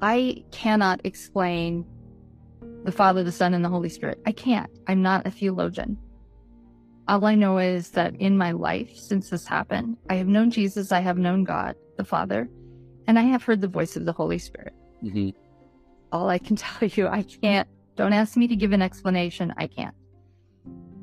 I 0.02 0.44
cannot 0.52 1.02
explain 1.04 1.86
the 2.84 2.92
Father, 2.92 3.24
the 3.24 3.32
Son, 3.32 3.54
and 3.54 3.64
the 3.64 3.70
Holy 3.70 3.90
Spirit. 3.90 4.20
I 4.26 4.32
can't. 4.32 4.70
I'm 4.88 5.02
not 5.02 5.26
a 5.28 5.32
theologian. 5.32 5.98
All 7.08 7.26
I 7.26 7.36
know 7.36 7.58
is 7.58 7.90
that 7.92 8.16
in 8.16 8.38
my 8.38 8.52
life 8.52 8.96
since 8.96 9.30
this 9.30 9.46
happened, 9.46 9.98
I 10.10 10.16
have 10.16 10.28
known 10.28 10.52
Jesus, 10.52 10.92
I 10.92 11.00
have 11.00 11.18
known 11.18 11.44
God, 11.44 11.76
the 11.98 12.06
Father, 12.06 12.50
and 13.08 13.20
I 13.20 13.24
have 13.24 13.44
heard 13.44 13.62
the 13.62 13.68
voice 13.68 13.96
of 13.96 14.06
the 14.06 14.14
Holy 14.14 14.38
Spirit 14.38 14.74
hmm 15.02 15.30
all 16.12 16.30
I 16.30 16.38
can 16.38 16.56
tell 16.58 16.88
you. 16.88 17.08
I 17.08 17.24
can't, 17.24 17.68
don't 17.96 18.14
ask 18.14 18.38
me 18.38 18.48
to 18.48 18.56
give 18.56 18.72
an 18.74 18.82
explanation. 18.82 19.54
I 19.58 19.68
can't. 19.68 19.96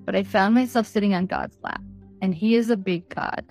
But 0.05 0.17
I 0.17 0.23
found 0.23 0.55
myself 0.55 0.87
sitting 0.87 1.15
on 1.15 1.27
God's 1.27 1.57
lap, 1.63 1.83
and 2.23 2.35
He 2.35 2.55
is 2.55 2.71
a 2.71 2.77
big 2.77 3.09
God. 3.15 3.45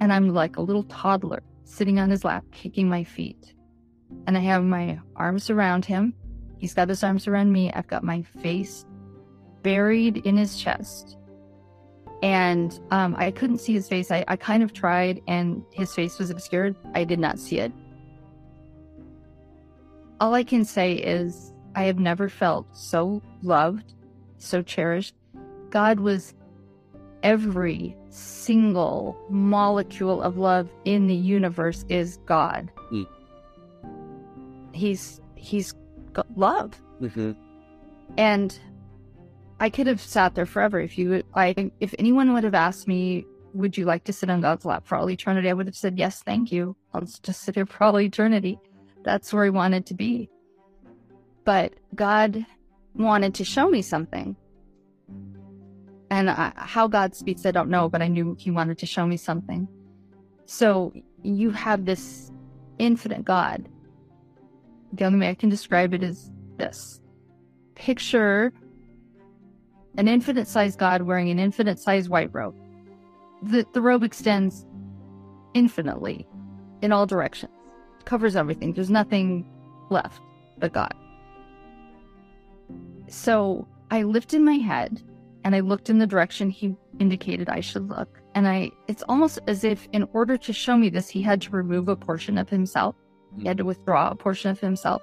And 0.00 0.12
I'm 0.12 0.28
like 0.28 0.56
a 0.56 0.62
little 0.62 0.84
toddler 0.84 1.42
sitting 1.64 1.98
on 1.98 2.10
His 2.10 2.24
lap, 2.24 2.44
kicking 2.52 2.88
my 2.88 3.04
feet. 3.04 3.54
And 4.26 4.36
I 4.36 4.40
have 4.40 4.64
my 4.64 5.00
arms 5.16 5.50
around 5.50 5.84
Him. 5.84 6.14
He's 6.58 6.74
got 6.74 6.88
His 6.88 7.02
arms 7.02 7.26
around 7.26 7.52
me. 7.52 7.72
I've 7.72 7.86
got 7.86 8.04
my 8.04 8.22
face 8.22 8.84
buried 9.62 10.18
in 10.18 10.36
His 10.36 10.56
chest. 10.56 11.16
And 12.22 12.78
um, 12.90 13.14
I 13.18 13.30
couldn't 13.30 13.58
see 13.58 13.74
His 13.74 13.88
face. 13.88 14.10
I, 14.10 14.24
I 14.28 14.36
kind 14.36 14.62
of 14.62 14.72
tried, 14.72 15.22
and 15.28 15.62
His 15.72 15.94
face 15.94 16.18
was 16.18 16.30
obscured. 16.30 16.74
I 16.94 17.04
did 17.04 17.18
not 17.18 17.38
see 17.38 17.58
it 17.58 17.72
all 20.20 20.34
I 20.34 20.44
can 20.44 20.64
say 20.64 20.92
is 20.94 21.52
I 21.74 21.84
have 21.84 21.98
never 21.98 22.28
felt 22.28 22.66
so 22.74 23.22
loved, 23.42 23.94
so 24.38 24.62
cherished. 24.62 25.14
God 25.70 26.00
was 26.00 26.34
every 27.22 27.96
single 28.08 29.16
molecule 29.28 30.22
of 30.22 30.38
love 30.38 30.68
in 30.84 31.06
the 31.06 31.14
universe 31.14 31.84
is 31.88 32.18
God. 32.24 32.70
Mm. 32.92 33.06
He's 34.72 35.20
he's 35.34 35.74
love. 36.36 36.80
hmm 37.00 37.32
And 38.16 38.58
I 39.58 39.70
could 39.70 39.86
have 39.86 40.00
sat 40.00 40.34
there 40.34 40.46
forever. 40.46 40.80
If 40.80 40.98
you, 40.98 41.22
I, 41.34 41.70
if 41.80 41.94
anyone 41.98 42.32
would 42.34 42.44
have 42.44 42.54
asked 42.54 42.86
me, 42.86 43.24
would 43.54 43.76
you 43.76 43.86
like 43.86 44.04
to 44.04 44.12
sit 44.12 44.28
on 44.28 44.42
God's 44.42 44.64
lap 44.64 44.86
for 44.86 44.96
all 44.96 45.10
eternity? 45.10 45.48
I 45.48 45.54
would 45.54 45.66
have 45.66 45.76
said, 45.76 45.98
yes, 45.98 46.22
thank 46.22 46.52
you. 46.52 46.76
I'll 46.92 47.00
just 47.00 47.42
sit 47.42 47.54
here 47.54 47.66
for 47.66 47.84
all 47.84 47.98
eternity. 47.98 48.58
That's 49.02 49.32
where 49.32 49.44
I 49.44 49.50
wanted 49.50 49.86
to 49.86 49.94
be. 49.94 50.28
But 51.44 51.74
God 51.94 52.44
wanted 52.94 53.34
to 53.36 53.44
show 53.44 53.70
me 53.70 53.80
something. 53.80 54.36
And 56.10 56.28
I, 56.28 56.52
how 56.56 56.86
God 56.86 57.14
speaks, 57.14 57.46
I 57.46 57.50
don't 57.50 57.70
know, 57.70 57.88
but 57.88 58.02
I 58.02 58.08
knew 58.08 58.36
He 58.38 58.50
wanted 58.50 58.78
to 58.78 58.86
show 58.86 59.06
me 59.06 59.16
something. 59.16 59.68
So 60.44 60.92
you 61.22 61.50
have 61.50 61.84
this 61.84 62.30
infinite 62.78 63.24
God. 63.24 63.68
The 64.92 65.04
only 65.04 65.20
way 65.20 65.30
I 65.30 65.34
can 65.34 65.48
describe 65.48 65.94
it 65.94 66.02
is 66.02 66.30
this 66.56 67.00
picture 67.74 68.52
an 69.98 70.08
infinite 70.08 70.46
sized 70.46 70.78
God 70.78 71.02
wearing 71.02 71.30
an 71.30 71.38
infinite 71.38 71.78
sized 71.78 72.10
white 72.10 72.30
robe. 72.32 72.54
The, 73.42 73.66
the 73.72 73.80
robe 73.80 74.02
extends 74.02 74.66
infinitely 75.54 76.26
in 76.82 76.92
all 76.92 77.06
directions, 77.06 77.52
covers 78.04 78.36
everything. 78.36 78.72
There's 78.72 78.90
nothing 78.90 79.46
left 79.90 80.20
but 80.58 80.72
God. 80.72 80.94
So 83.08 83.66
I 83.90 84.02
lifted 84.02 84.40
my 84.42 84.54
head 84.54 85.02
and 85.44 85.54
I 85.54 85.60
looked 85.60 85.88
in 85.90 85.98
the 85.98 86.06
direction 86.06 86.50
he 86.50 86.74
indicated 86.98 87.48
I 87.48 87.60
should 87.60 87.88
look. 87.88 88.20
And 88.34 88.46
I, 88.48 88.70
it's 88.88 89.04
almost 89.08 89.38
as 89.46 89.64
if 89.64 89.88
in 89.92 90.08
order 90.12 90.36
to 90.36 90.52
show 90.52 90.76
me 90.76 90.88
this, 90.88 91.08
he 91.08 91.22
had 91.22 91.40
to 91.42 91.50
remove 91.50 91.88
a 91.88 91.96
portion 91.96 92.36
of 92.36 92.50
himself. 92.50 92.96
He 93.38 93.46
had 93.46 93.58
to 93.58 93.64
withdraw 93.64 94.10
a 94.10 94.14
portion 94.14 94.50
of 94.50 94.60
himself. 94.60 95.02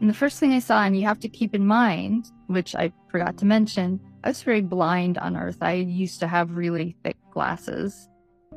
And 0.00 0.08
the 0.08 0.14
first 0.14 0.38
thing 0.38 0.52
I 0.52 0.60
saw, 0.60 0.82
and 0.84 0.96
you 0.96 1.04
have 1.06 1.18
to 1.20 1.28
keep 1.28 1.54
in 1.54 1.66
mind, 1.66 2.30
which 2.46 2.74
I 2.74 2.92
forgot 3.10 3.36
to 3.38 3.44
mention, 3.44 4.00
I 4.22 4.28
was 4.28 4.42
very 4.42 4.60
blind 4.60 5.18
on 5.18 5.36
Earth. 5.36 5.58
I 5.60 5.74
used 5.74 6.20
to 6.20 6.28
have 6.28 6.56
really 6.56 6.96
thick 7.02 7.16
glasses. 7.32 8.08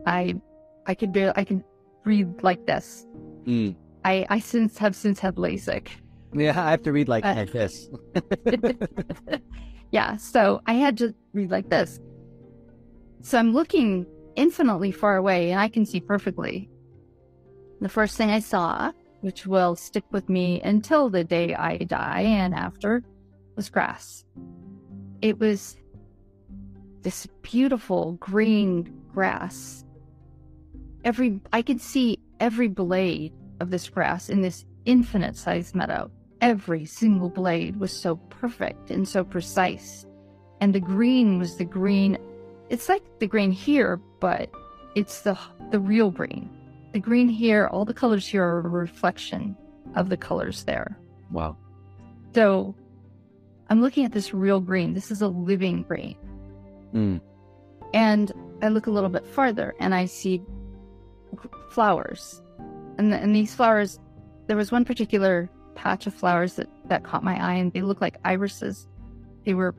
I, 0.05 0.35
I 0.85 0.93
could 0.95 1.11
barely, 1.11 1.33
I 1.35 1.43
could 1.43 1.63
read 2.03 2.43
like 2.43 2.65
this. 2.65 3.05
Mm. 3.45 3.75
I, 4.05 4.25
I 4.29 4.39
since 4.39 4.77
have 4.77 4.95
since 4.95 5.19
had 5.19 5.35
LASIK. 5.35 5.87
Yeah, 6.33 6.63
I 6.63 6.71
have 6.71 6.83
to 6.83 6.91
read 6.91 7.07
like, 7.07 7.25
Uh, 7.25 7.35
like 7.35 7.51
this. 7.51 7.89
yeah, 9.91 10.17
so 10.17 10.61
I 10.65 10.73
had 10.73 10.97
to 10.99 11.13
read 11.33 11.51
like 11.51 11.69
this. 11.69 11.99
So 13.21 13.37
I'm 13.37 13.53
looking 13.53 14.05
infinitely 14.35 14.91
far 14.91 15.17
away 15.17 15.51
and 15.51 15.59
I 15.59 15.67
can 15.67 15.85
see 15.85 15.99
perfectly. 15.99 16.69
The 17.81 17.89
first 17.89 18.15
thing 18.15 18.29
I 18.29 18.39
saw, 18.39 18.91
which 19.21 19.47
will 19.47 19.75
stick 19.75 20.03
with 20.11 20.29
me 20.29 20.61
until 20.61 21.09
the 21.09 21.23
day 21.23 21.55
I 21.55 21.77
die 21.77 22.21
and 22.21 22.53
after, 22.53 23.03
was 23.55 23.71
grass. 23.71 24.23
It 25.21 25.39
was 25.39 25.77
this 27.01 27.27
beautiful 27.41 28.13
green 28.13 29.01
grass. 29.11 29.83
Every 31.03 31.39
I 31.51 31.63
could 31.63 31.81
see 31.81 32.19
every 32.39 32.67
blade 32.67 33.33
of 33.59 33.71
this 33.71 33.89
grass 33.89 34.29
in 34.29 34.41
this 34.41 34.63
infinite 34.85 35.35
sized 35.35 35.73
meadow. 35.73 36.11
Every 36.39 36.85
single 36.85 37.29
blade 37.29 37.79
was 37.79 37.91
so 37.91 38.15
perfect 38.15 38.91
and 38.91 39.07
so 39.07 39.23
precise. 39.23 40.05
And 40.59 40.75
the 40.75 40.79
green 40.79 41.39
was 41.39 41.57
the 41.57 41.65
green. 41.65 42.19
It's 42.69 42.89
like 42.89 43.03
the 43.19 43.27
green 43.27 43.51
here, 43.51 43.99
but 44.19 44.51
it's 44.93 45.21
the 45.21 45.35
the 45.71 45.79
real 45.79 46.11
green. 46.11 46.60
The 46.91 46.99
green 46.99 47.29
here, 47.29 47.67
all 47.67 47.85
the 47.85 47.93
colors 47.93 48.27
here 48.27 48.43
are 48.43 48.59
a 48.59 48.69
reflection 48.69 49.55
of 49.95 50.09
the 50.09 50.17
colors 50.17 50.63
there. 50.63 50.97
Wow. 51.31 51.57
So 52.33 52.75
I'm 53.69 53.81
looking 53.81 54.05
at 54.05 54.11
this 54.11 54.33
real 54.33 54.59
green. 54.59 54.93
This 54.93 55.11
is 55.11 55.21
a 55.21 55.27
living 55.27 55.83
green. 55.83 56.17
Mm. 56.93 57.21
And 57.93 58.31
I 58.61 58.67
look 58.67 58.87
a 58.87 58.91
little 58.91 59.09
bit 59.09 59.25
farther 59.25 59.73
and 59.79 59.95
I 59.95 60.05
see 60.05 60.41
flowers. 61.69 62.41
And, 62.97 63.13
and 63.13 63.35
these 63.35 63.55
flowers, 63.55 63.99
there 64.47 64.57
was 64.57 64.71
one 64.71 64.85
particular 64.85 65.49
patch 65.75 66.07
of 66.07 66.13
flowers 66.13 66.55
that, 66.55 66.67
that 66.89 67.03
caught 67.03 67.23
my 67.23 67.41
eye 67.41 67.55
and 67.55 67.71
they 67.71 67.81
looked 67.81 68.01
like 68.01 68.17
irises. 68.25 68.87
They 69.45 69.53
were 69.53 69.73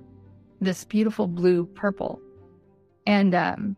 this 0.60 0.84
beautiful 0.84 1.26
blue 1.26 1.66
purple. 1.66 2.20
And 3.06 3.34
um, 3.34 3.76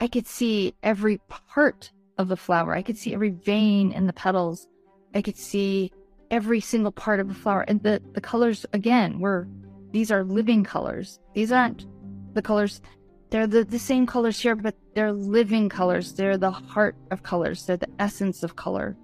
I 0.00 0.08
could 0.08 0.26
see 0.26 0.74
every 0.82 1.18
part 1.28 1.90
of 2.18 2.28
the 2.28 2.36
flower. 2.36 2.74
I 2.74 2.82
could 2.82 2.96
see 2.96 3.14
every 3.14 3.30
vein 3.30 3.92
in 3.92 4.06
the 4.06 4.12
petals. 4.12 4.68
I 5.14 5.22
could 5.22 5.36
see 5.36 5.92
every 6.30 6.60
single 6.60 6.92
part 6.92 7.20
of 7.20 7.28
the 7.28 7.34
flower. 7.34 7.62
And 7.62 7.82
the, 7.82 8.02
the 8.12 8.20
colors, 8.20 8.66
again, 8.72 9.20
were 9.20 9.48
these 9.92 10.10
are 10.10 10.24
living 10.24 10.64
colors. 10.64 11.20
These 11.34 11.52
aren't 11.52 11.86
the 12.34 12.42
colors. 12.42 12.82
They're 13.30 13.46
the, 13.46 13.64
the 13.64 13.78
same 13.78 14.06
colors 14.06 14.40
here, 14.40 14.56
but 14.56 14.74
they're 14.94 15.12
living 15.12 15.68
colors. 15.68 16.12
They're 16.12 16.36
the 16.36 16.50
heart 16.50 16.96
of 17.10 17.22
colors. 17.22 17.64
They're 17.64 17.76
the 17.76 17.88
essence 18.00 18.42
of 18.42 18.56
color. 18.56 18.96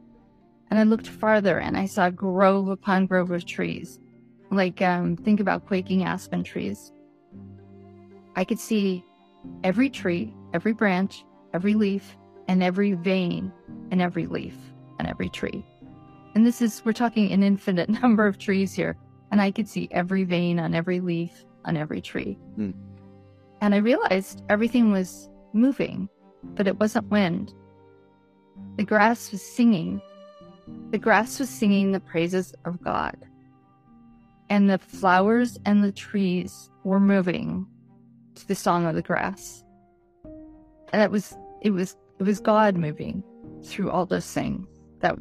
And 0.70 0.78
I 0.78 0.84
looked 0.84 1.06
farther 1.06 1.58
and 1.58 1.76
I 1.76 1.86
saw 1.86 2.10
grove 2.10 2.68
upon 2.68 3.06
grove 3.06 3.30
of 3.30 3.44
trees. 3.44 3.98
Like, 4.50 4.82
um, 4.82 5.16
think 5.16 5.38
about 5.38 5.66
quaking 5.66 6.04
aspen 6.04 6.42
trees. 6.42 6.92
I 8.34 8.44
could 8.44 8.58
see 8.58 9.04
every 9.62 9.90
tree, 9.90 10.34
every 10.54 10.72
branch, 10.72 11.24
every 11.54 11.74
leaf, 11.74 12.16
and 12.50 12.64
every 12.64 12.94
vein 12.94 13.52
and 13.92 14.02
every 14.02 14.26
leaf 14.26 14.56
and 14.98 15.06
every 15.06 15.28
tree. 15.28 15.64
And 16.34 16.44
this 16.44 16.60
is, 16.60 16.82
we're 16.84 16.92
talking 16.92 17.30
an 17.30 17.44
infinite 17.44 17.88
number 18.02 18.26
of 18.26 18.38
trees 18.38 18.74
here. 18.74 18.96
And 19.30 19.40
I 19.40 19.52
could 19.52 19.68
see 19.68 19.88
every 19.92 20.24
vein 20.24 20.58
on 20.58 20.74
every 20.74 20.98
leaf 20.98 21.44
on 21.64 21.76
every 21.76 22.00
tree. 22.00 22.34
Hmm. 22.56 22.72
And 23.60 23.72
I 23.72 23.78
realized 23.78 24.42
everything 24.48 24.90
was 24.90 25.30
moving, 25.52 26.08
but 26.42 26.66
it 26.66 26.80
wasn't 26.80 27.08
wind. 27.08 27.54
The 28.76 28.84
grass 28.84 29.30
was 29.30 29.42
singing. 29.42 30.02
The 30.90 30.98
grass 30.98 31.38
was 31.38 31.48
singing 31.48 31.92
the 31.92 32.00
praises 32.00 32.52
of 32.64 32.82
God. 32.82 33.16
And 34.48 34.68
the 34.68 34.78
flowers 34.78 35.56
and 35.66 35.84
the 35.84 35.92
trees 35.92 36.68
were 36.82 36.98
moving 36.98 37.64
to 38.34 38.48
the 38.48 38.56
song 38.56 38.86
of 38.86 38.96
the 38.96 39.02
grass. 39.02 39.62
And 40.92 41.00
it 41.00 41.12
was, 41.12 41.36
it 41.62 41.70
was, 41.70 41.94
it 42.20 42.22
was 42.22 42.38
God 42.38 42.76
moving 42.76 43.24
through 43.64 43.90
all 43.90 44.04
those 44.04 44.30
things 44.30 44.68
that 45.00 45.16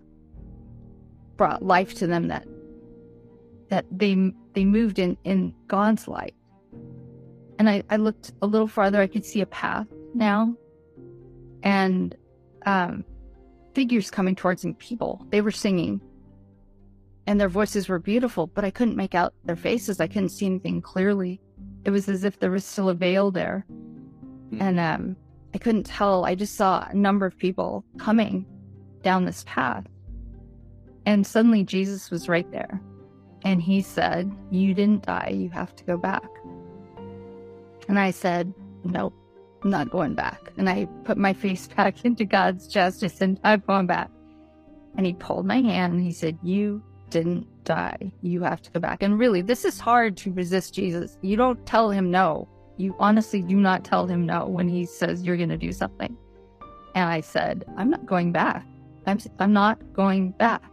brought 1.38 1.64
life 1.64 1.94
to 1.96 2.08
them 2.08 2.28
that 2.28 2.46
that 3.70 3.86
they 3.90 4.34
they 4.54 4.66
moved 4.66 5.00
in 5.00 5.18
in 5.24 5.56
God's 5.68 6.08
light. 6.10 6.36
And 7.58 7.70
I, 7.70 7.84
I 7.90 7.96
looked 7.96 8.34
a 8.42 8.48
little 8.48 8.68
farther, 8.68 9.00
I 9.00 9.08
could 9.08 9.26
see 9.26 9.40
a 9.40 9.46
path 9.46 9.88
now. 10.14 10.54
And 11.64 12.16
um 12.66 13.06
figures 13.74 14.12
coming 14.12 14.36
towards 14.36 14.66
me, 14.66 14.74
people. 14.74 15.26
They 15.30 15.40
were 15.40 15.52
singing. 15.52 16.02
And 17.28 17.40
their 17.40 17.48
voices 17.48 17.88
were 17.88 18.00
beautiful, 18.00 18.48
but 18.48 18.66
I 18.66 18.72
couldn't 18.72 18.98
make 18.98 19.16
out 19.16 19.34
their 19.46 19.56
faces. 19.56 20.02
I 20.02 20.08
couldn't 20.08 20.30
see 20.30 20.48
anything 20.48 20.82
clearly. 20.82 21.40
It 21.86 21.92
was 21.92 22.10
as 22.10 22.26
if 22.26 22.40
there 22.40 22.52
was 22.52 22.66
still 22.66 22.90
a 22.90 22.94
veil 22.94 23.32
there. 23.32 23.66
Hmm. 24.50 24.62
And 24.62 24.80
um 24.82 25.16
I 25.54 25.58
couldn't 25.58 25.86
tell. 25.86 26.26
I 26.26 26.36
just 26.36 26.56
saw 26.56 26.88
a 26.90 26.96
number 26.96 27.26
of 27.26 27.38
people 27.38 27.84
coming 27.98 28.46
down 29.02 29.26
this 29.26 29.44
path. 29.48 29.86
And 31.06 31.26
suddenly 31.26 31.64
Jesus 31.64 32.12
was 32.12 32.30
right 32.30 32.50
there. 32.52 32.82
And 33.44 33.62
he 33.62 33.82
said, 33.82 34.32
You 34.52 34.74
didn't 34.74 35.06
die. 35.06 35.34
You 35.34 35.50
have 35.50 35.76
to 35.78 35.84
go 35.84 35.98
back. 35.98 36.28
And 37.88 37.98
I 37.98 38.12
said, 38.12 38.54
Nope, 38.84 39.14
I'm 39.64 39.70
not 39.70 39.90
going 39.90 40.14
back. 40.14 40.52
And 40.58 40.70
I 40.70 40.86
put 41.04 41.18
my 41.18 41.34
face 41.34 41.68
back 41.76 42.06
into 42.06 42.26
God's 42.26 42.68
chest. 42.68 43.04
I 43.04 43.08
said, 43.08 43.40
I'm 43.44 43.64
going 43.66 43.88
back. 43.88 44.10
And 44.98 45.06
he 45.06 45.14
pulled 45.14 45.46
my 45.46 45.62
hand 45.62 45.94
and 45.94 46.04
he 46.04 46.12
said, 46.12 46.38
You 46.44 46.84
didn't 47.10 47.48
die. 47.64 48.12
You 48.22 48.42
have 48.44 48.62
to 48.64 48.72
go 48.72 48.80
back. 48.80 49.02
And 49.02 49.18
really, 49.18 49.42
this 49.42 49.66
is 49.66 49.80
hard 49.80 50.18
to 50.18 50.34
resist 50.34 50.74
Jesus. 50.74 51.18
You 51.22 51.38
don't 51.38 51.66
tell 51.66 51.90
him 51.90 52.12
no. 52.12 52.48
You 52.80 52.96
honestly 52.98 53.42
do 53.42 53.58
not 53.58 53.84
tell 53.84 54.08
him 54.08 54.26
no 54.26 54.48
when 54.48 54.70
he 54.70 54.86
says 54.86 55.24
you're 55.24 55.36
going 55.38 55.50
to 55.50 55.58
do 55.58 55.74
something. 55.74 56.16
And 56.96 57.10
I 57.10 57.20
said, 57.20 57.66
I'm 57.78 57.90
not 57.90 58.06
going 58.06 58.32
back. 58.32 58.66
I'm, 59.06 59.20
I'm 59.40 59.52
not 59.54 59.78
going 59.94 60.32
back. 60.32 60.64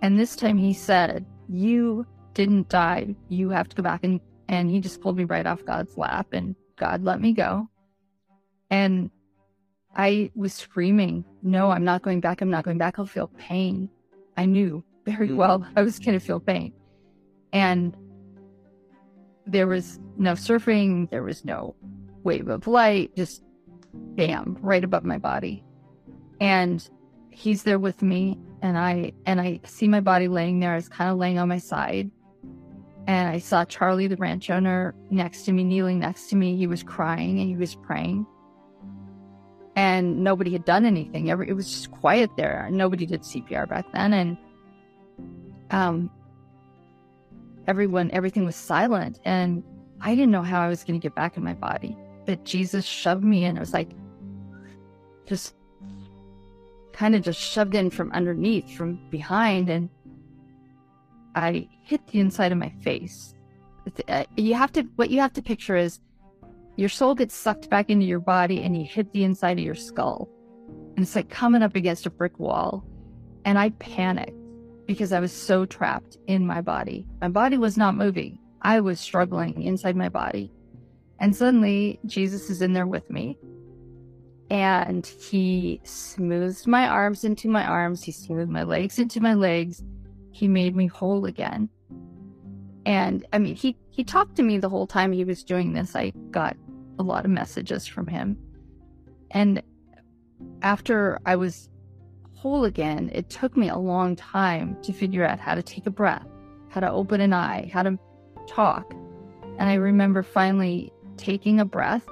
And 0.00 0.18
this 0.18 0.36
time 0.36 0.56
he 0.56 0.72
said, 0.72 1.24
You 1.48 2.06
didn't 2.32 2.70
die. 2.70 3.14
You 3.28 3.50
have 3.50 3.68
to 3.68 3.76
go 3.76 3.82
back. 3.82 4.00
And, 4.04 4.20
and 4.48 4.70
he 4.70 4.80
just 4.80 5.02
pulled 5.02 5.18
me 5.18 5.24
right 5.24 5.46
off 5.46 5.64
God's 5.66 5.96
lap, 5.98 6.28
and 6.32 6.56
God 6.76 7.04
let 7.04 7.20
me 7.20 7.32
go. 7.32 7.68
And 8.70 9.10
I 9.94 10.30
was 10.34 10.54
screaming, 10.54 11.26
No, 11.42 11.70
I'm 11.70 11.84
not 11.84 12.00
going 12.02 12.20
back. 12.20 12.40
I'm 12.40 12.50
not 12.50 12.64
going 12.64 12.78
back. 12.78 12.98
I'll 12.98 13.06
feel 13.06 13.28
pain. 13.38 13.90
I 14.36 14.46
knew 14.46 14.82
very 15.04 15.28
Mm. 15.28 15.36
well 15.36 15.66
I 15.76 15.82
was 15.82 15.98
going 15.98 16.18
to 16.18 16.24
feel 16.24 16.40
pain. 16.40 16.72
And 17.52 17.94
there 19.46 19.66
was 19.66 19.98
no 20.16 20.32
surfing, 20.32 21.10
there 21.10 21.22
was 21.22 21.44
no 21.44 21.74
wave 22.22 22.48
of 22.48 22.66
light, 22.66 23.14
just 23.16 23.42
bam, 23.92 24.58
right 24.60 24.84
above 24.84 25.04
my 25.04 25.18
body. 25.18 25.64
And 26.40 26.88
he's 27.30 27.62
there 27.62 27.78
with 27.78 28.02
me 28.02 28.38
and 28.62 28.78
I 28.78 29.12
and 29.26 29.40
I 29.40 29.60
see 29.64 29.88
my 29.88 30.00
body 30.00 30.28
laying 30.28 30.60
there. 30.60 30.72
I 30.72 30.76
was 30.76 30.88
kind 30.88 31.10
of 31.10 31.18
laying 31.18 31.38
on 31.38 31.48
my 31.48 31.58
side. 31.58 32.10
and 33.06 33.28
I 33.28 33.38
saw 33.38 33.64
Charlie, 33.66 34.06
the 34.06 34.16
ranch 34.16 34.48
owner, 34.48 34.94
next 35.10 35.42
to 35.44 35.52
me, 35.52 35.62
kneeling 35.64 35.98
next 35.98 36.28
to 36.30 36.36
me. 36.36 36.56
He 36.56 36.66
was 36.66 36.82
crying 36.82 37.38
and 37.38 37.48
he 37.48 37.56
was 37.56 37.74
praying. 37.74 38.26
And 39.76 40.24
nobody 40.24 40.52
had 40.52 40.64
done 40.64 40.86
anything. 40.86 41.26
It 41.26 41.52
was 41.54 41.68
just 41.70 41.90
quiet 41.90 42.30
there. 42.36 42.68
Nobody 42.70 43.04
did 43.04 43.22
CPR 43.22 43.68
back 43.68 43.84
then. 43.92 44.14
And 44.14 44.38
um, 45.70 46.10
everyone, 47.66 48.10
everything 48.12 48.44
was 48.44 48.56
silent. 48.56 49.20
And 49.24 49.62
I 50.00 50.14
didn't 50.14 50.30
know 50.30 50.42
how 50.42 50.60
I 50.60 50.68
was 50.68 50.84
going 50.84 50.98
to 50.98 51.02
get 51.02 51.14
back 51.14 51.36
in 51.36 51.44
my 51.44 51.54
body. 51.54 51.96
But 52.26 52.44
Jesus 52.44 52.84
shoved 52.84 53.24
me 53.24 53.44
in. 53.44 53.56
It 53.56 53.60
was 53.60 53.72
like, 53.72 53.90
just 55.26 55.54
kind 56.92 57.14
of 57.14 57.22
just 57.22 57.40
shoved 57.40 57.74
in 57.74 57.90
from 57.90 58.12
underneath, 58.12 58.70
from 58.70 58.98
behind. 59.10 59.68
And 59.68 59.88
I 61.34 61.68
hit 61.82 62.06
the 62.08 62.20
inside 62.20 62.52
of 62.52 62.58
my 62.58 62.70
face. 62.82 63.34
Uh, 64.08 64.24
you 64.36 64.54
have 64.54 64.72
to, 64.72 64.82
what 64.96 65.10
you 65.10 65.20
have 65.20 65.32
to 65.34 65.42
picture 65.42 65.76
is 65.76 66.00
your 66.76 66.88
soul 66.88 67.14
gets 67.14 67.34
sucked 67.34 67.68
back 67.68 67.90
into 67.90 68.06
your 68.06 68.20
body 68.20 68.62
and 68.62 68.76
you 68.76 68.84
hit 68.84 69.12
the 69.12 69.24
inside 69.24 69.58
of 69.58 69.64
your 69.64 69.74
skull. 69.74 70.28
And 70.96 71.00
it's 71.00 71.14
like 71.14 71.28
coming 71.28 71.62
up 71.62 71.76
against 71.76 72.06
a 72.06 72.10
brick 72.10 72.38
wall. 72.38 72.84
And 73.44 73.58
I 73.58 73.70
panicked 73.70 74.43
because 74.86 75.12
I 75.12 75.20
was 75.20 75.32
so 75.32 75.64
trapped 75.64 76.18
in 76.26 76.46
my 76.46 76.60
body. 76.60 77.06
My 77.20 77.28
body 77.28 77.56
was 77.56 77.76
not 77.76 77.96
moving. 77.96 78.38
I 78.62 78.80
was 78.80 79.00
struggling 79.00 79.62
inside 79.62 79.96
my 79.96 80.08
body. 80.08 80.52
And 81.18 81.34
suddenly 81.34 82.00
Jesus 82.06 82.50
is 82.50 82.62
in 82.62 82.72
there 82.72 82.86
with 82.86 83.10
me. 83.10 83.38
And 84.50 85.06
he 85.06 85.80
smoothed 85.84 86.66
my 86.66 86.86
arms 86.86 87.24
into 87.24 87.48
my 87.48 87.64
arms. 87.64 88.02
He 88.02 88.12
smoothed 88.12 88.50
my 88.50 88.62
legs 88.62 88.98
into 88.98 89.20
my 89.20 89.34
legs. 89.34 89.82
He 90.32 90.48
made 90.48 90.76
me 90.76 90.86
whole 90.86 91.24
again. 91.24 91.68
And 92.86 93.26
I 93.32 93.38
mean, 93.38 93.54
he, 93.56 93.76
he 93.90 94.04
talked 94.04 94.36
to 94.36 94.42
me 94.42 94.58
the 94.58 94.68
whole 94.68 94.86
time 94.86 95.12
he 95.12 95.24
was 95.24 95.42
doing 95.44 95.72
this. 95.72 95.96
I 95.96 96.12
got 96.30 96.56
a 96.98 97.02
lot 97.02 97.24
of 97.24 97.30
messages 97.30 97.86
from 97.86 98.06
him. 98.06 98.36
And 99.30 99.62
after 100.62 101.18
I 101.24 101.36
was 101.36 101.68
whole 102.44 102.66
again, 102.66 103.10
it 103.14 103.30
took 103.30 103.56
me 103.56 103.70
a 103.70 103.78
long 103.78 104.14
time 104.14 104.76
to 104.82 104.92
figure 104.92 105.24
out 105.24 105.40
how 105.40 105.54
to 105.54 105.62
take 105.62 105.86
a 105.86 105.90
breath, 105.90 106.26
how 106.68 106.78
to 106.78 106.90
open 106.90 107.22
an 107.22 107.32
eye, 107.32 107.70
how 107.72 107.82
to 107.82 107.98
talk. 108.46 108.92
And 109.58 109.70
I 109.70 109.74
remember 109.74 110.22
finally 110.22 110.92
taking 111.16 111.58
a 111.58 111.64
breath, 111.64 112.04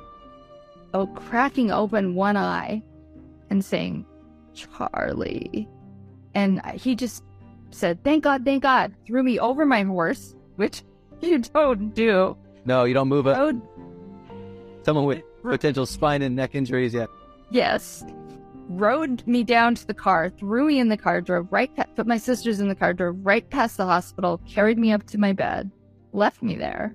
oh, 0.94 1.06
cracking 1.08 1.70
open 1.70 2.14
one 2.14 2.38
eye 2.38 2.82
and 3.50 3.62
saying, 3.62 4.06
Charlie. 4.54 5.68
And 6.34 6.62
he 6.76 6.94
just 6.94 7.22
said, 7.70 8.02
Thank 8.02 8.24
God, 8.24 8.42
thank 8.42 8.62
God, 8.62 8.94
threw 9.06 9.22
me 9.22 9.38
over 9.38 9.66
my 9.66 9.82
horse, 9.82 10.34
which 10.56 10.82
you 11.20 11.40
don't 11.40 11.94
do. 11.94 12.38
No, 12.64 12.84
you 12.84 12.94
don't 12.94 13.08
move 13.08 13.26
it. 13.26 13.36
Rode, 13.36 13.60
oh. 13.60 14.80
Someone 14.82 15.04
with 15.04 15.22
potential 15.42 15.84
spine 15.84 16.22
and 16.22 16.34
neck 16.34 16.54
injuries, 16.54 16.94
yeah. 16.94 17.04
yes. 17.50 18.02
Rode 18.68 19.27
me 19.27 19.44
down 19.44 19.75
to 19.75 19.87
the 19.87 19.94
car, 19.94 20.31
threw 20.31 20.66
me 20.66 20.79
in 20.79 20.88
the 20.88 20.96
car, 20.96 21.20
drove 21.20 21.53
right, 21.53 21.75
pa- 21.75 21.87
put 21.94 22.07
my 22.07 22.16
sisters 22.16 22.61
in 22.61 22.68
the 22.68 22.75
car, 22.75 22.92
drove 22.92 23.16
right 23.22 23.48
past 23.51 23.77
the 23.77 23.85
hospital, 23.85 24.40
carried 24.48 24.79
me 24.79 24.92
up 24.92 25.05
to 25.09 25.18
my 25.18 25.33
bed, 25.33 25.70
left 26.12 26.42
me 26.42 26.55
there. 26.55 26.94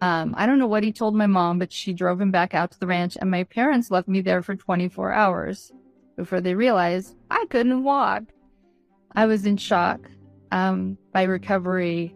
Um, 0.00 0.34
I 0.36 0.46
don't 0.46 0.58
know 0.58 0.66
what 0.66 0.82
he 0.82 0.92
told 0.92 1.14
my 1.14 1.26
mom, 1.26 1.58
but 1.58 1.72
she 1.72 1.92
drove 1.92 2.20
him 2.20 2.30
back 2.30 2.54
out 2.54 2.70
to 2.72 2.80
the 2.80 2.86
ranch, 2.86 3.16
and 3.20 3.30
my 3.30 3.44
parents 3.44 3.90
left 3.90 4.08
me 4.08 4.20
there 4.20 4.42
for 4.42 4.56
24 4.56 5.12
hours 5.12 5.72
before 6.16 6.40
they 6.40 6.54
realized 6.54 7.16
I 7.30 7.46
couldn't 7.50 7.84
walk. 7.84 8.24
I 9.14 9.26
was 9.26 9.46
in 9.46 9.56
shock. 9.56 10.00
Um, 10.50 10.98
my 11.12 11.22
recovery 11.22 12.14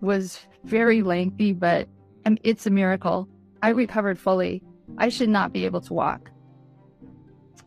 was 0.00 0.40
very 0.64 1.02
lengthy, 1.02 1.52
but 1.52 1.88
um, 2.26 2.38
it's 2.44 2.66
a 2.66 2.70
miracle. 2.70 3.28
I 3.62 3.70
recovered 3.70 4.18
fully. 4.18 4.62
I 4.96 5.08
should 5.08 5.28
not 5.28 5.52
be 5.52 5.64
able 5.64 5.80
to 5.82 5.94
walk. 5.94 6.30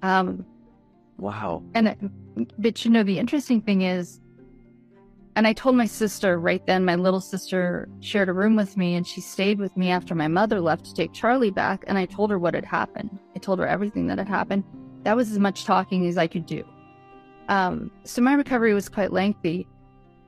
Um, 0.02 0.46
Wow. 1.18 1.64
and 1.76 1.96
but 2.58 2.84
you 2.84 2.90
know 2.92 3.04
the 3.04 3.20
interesting 3.20 3.62
thing 3.62 3.82
is, 3.84 4.20
and 5.36 5.46
I 5.46 5.54
told 5.54 5.76
my 5.76 5.86
sister 5.86 6.40
right 6.40 6.66
then. 6.66 6.84
My 6.84 6.96
little 6.96 7.22
sister 7.22 7.88
shared 8.00 8.28
a 8.28 8.34
room 8.34 8.56
with 8.56 8.76
me, 8.76 8.96
and 8.96 9.06
she 9.06 9.22
stayed 9.22 9.60
with 9.60 9.76
me 9.78 9.92
after 9.92 10.16
my 10.16 10.28
mother 10.28 10.60
left 10.60 10.86
to 10.86 10.94
take 10.94 11.14
Charlie 11.14 11.52
back. 11.52 11.84
And 11.88 11.98
I 11.98 12.06
told 12.06 12.32
her 12.32 12.40
what 12.40 12.54
had 12.56 12.66
happened. 12.66 13.18
I 13.36 13.40
told 13.40 13.60
her 13.60 13.68
everything 13.68 14.08
that 14.08 14.18
had 14.18 14.28
happened. 14.28 14.64
That 15.04 15.16
was 15.16 15.32
as 15.32 15.40
much 15.40 15.64
talking 15.64 16.06
as 16.08 16.18
I 16.18 16.28
could 16.28 16.46
do. 16.46 16.64
Um, 17.50 17.92
so 18.04 18.22
my 18.22 18.34
recovery 18.34 18.74
was 18.74 18.90
quite 18.90 19.14
lengthy, 19.14 19.68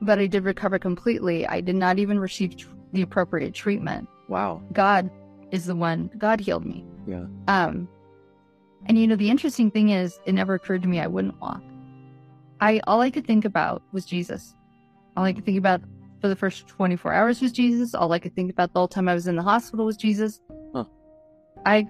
but 0.00 0.18
I 0.18 0.26
did 0.26 0.44
recover 0.44 0.78
completely. 0.78 1.46
I 1.46 1.60
did 1.60 1.76
not 1.76 1.98
even 1.98 2.18
receive 2.18 2.56
tr- 2.56 2.68
the 2.92 3.02
appropriate 3.02 3.54
treatment. 3.54 4.08
Wow. 4.28 4.62
God 4.72 5.10
is 5.50 5.66
the 5.66 5.76
one. 5.76 6.10
God 6.18 6.40
healed 6.40 6.64
me. 6.64 6.84
Yeah. 7.06 7.26
Um, 7.48 7.88
and 8.86 8.98
you 8.98 9.06
know, 9.06 9.16
the 9.16 9.30
interesting 9.30 9.70
thing 9.70 9.90
is, 9.90 10.18
it 10.26 10.32
never 10.32 10.54
occurred 10.54 10.82
to 10.82 10.88
me 10.88 11.00
I 11.00 11.06
wouldn't 11.06 11.40
walk. 11.40 11.62
I 12.60 12.80
all 12.86 13.00
I 13.00 13.10
could 13.10 13.26
think 13.26 13.44
about 13.44 13.82
was 13.92 14.04
Jesus. 14.04 14.54
All 15.16 15.24
I 15.24 15.32
could 15.32 15.44
think 15.44 15.58
about 15.58 15.82
for 16.20 16.28
the 16.28 16.36
first 16.36 16.66
24 16.68 17.12
hours 17.12 17.40
was 17.40 17.52
Jesus. 17.52 17.94
All 17.94 18.12
I 18.12 18.18
could 18.18 18.34
think 18.34 18.50
about 18.50 18.72
the 18.72 18.80
whole 18.80 18.88
time 18.88 19.08
I 19.08 19.14
was 19.14 19.26
in 19.26 19.36
the 19.36 19.42
hospital 19.42 19.86
was 19.86 19.96
Jesus. 19.96 20.40
Huh. 20.74 20.84
I 21.66 21.86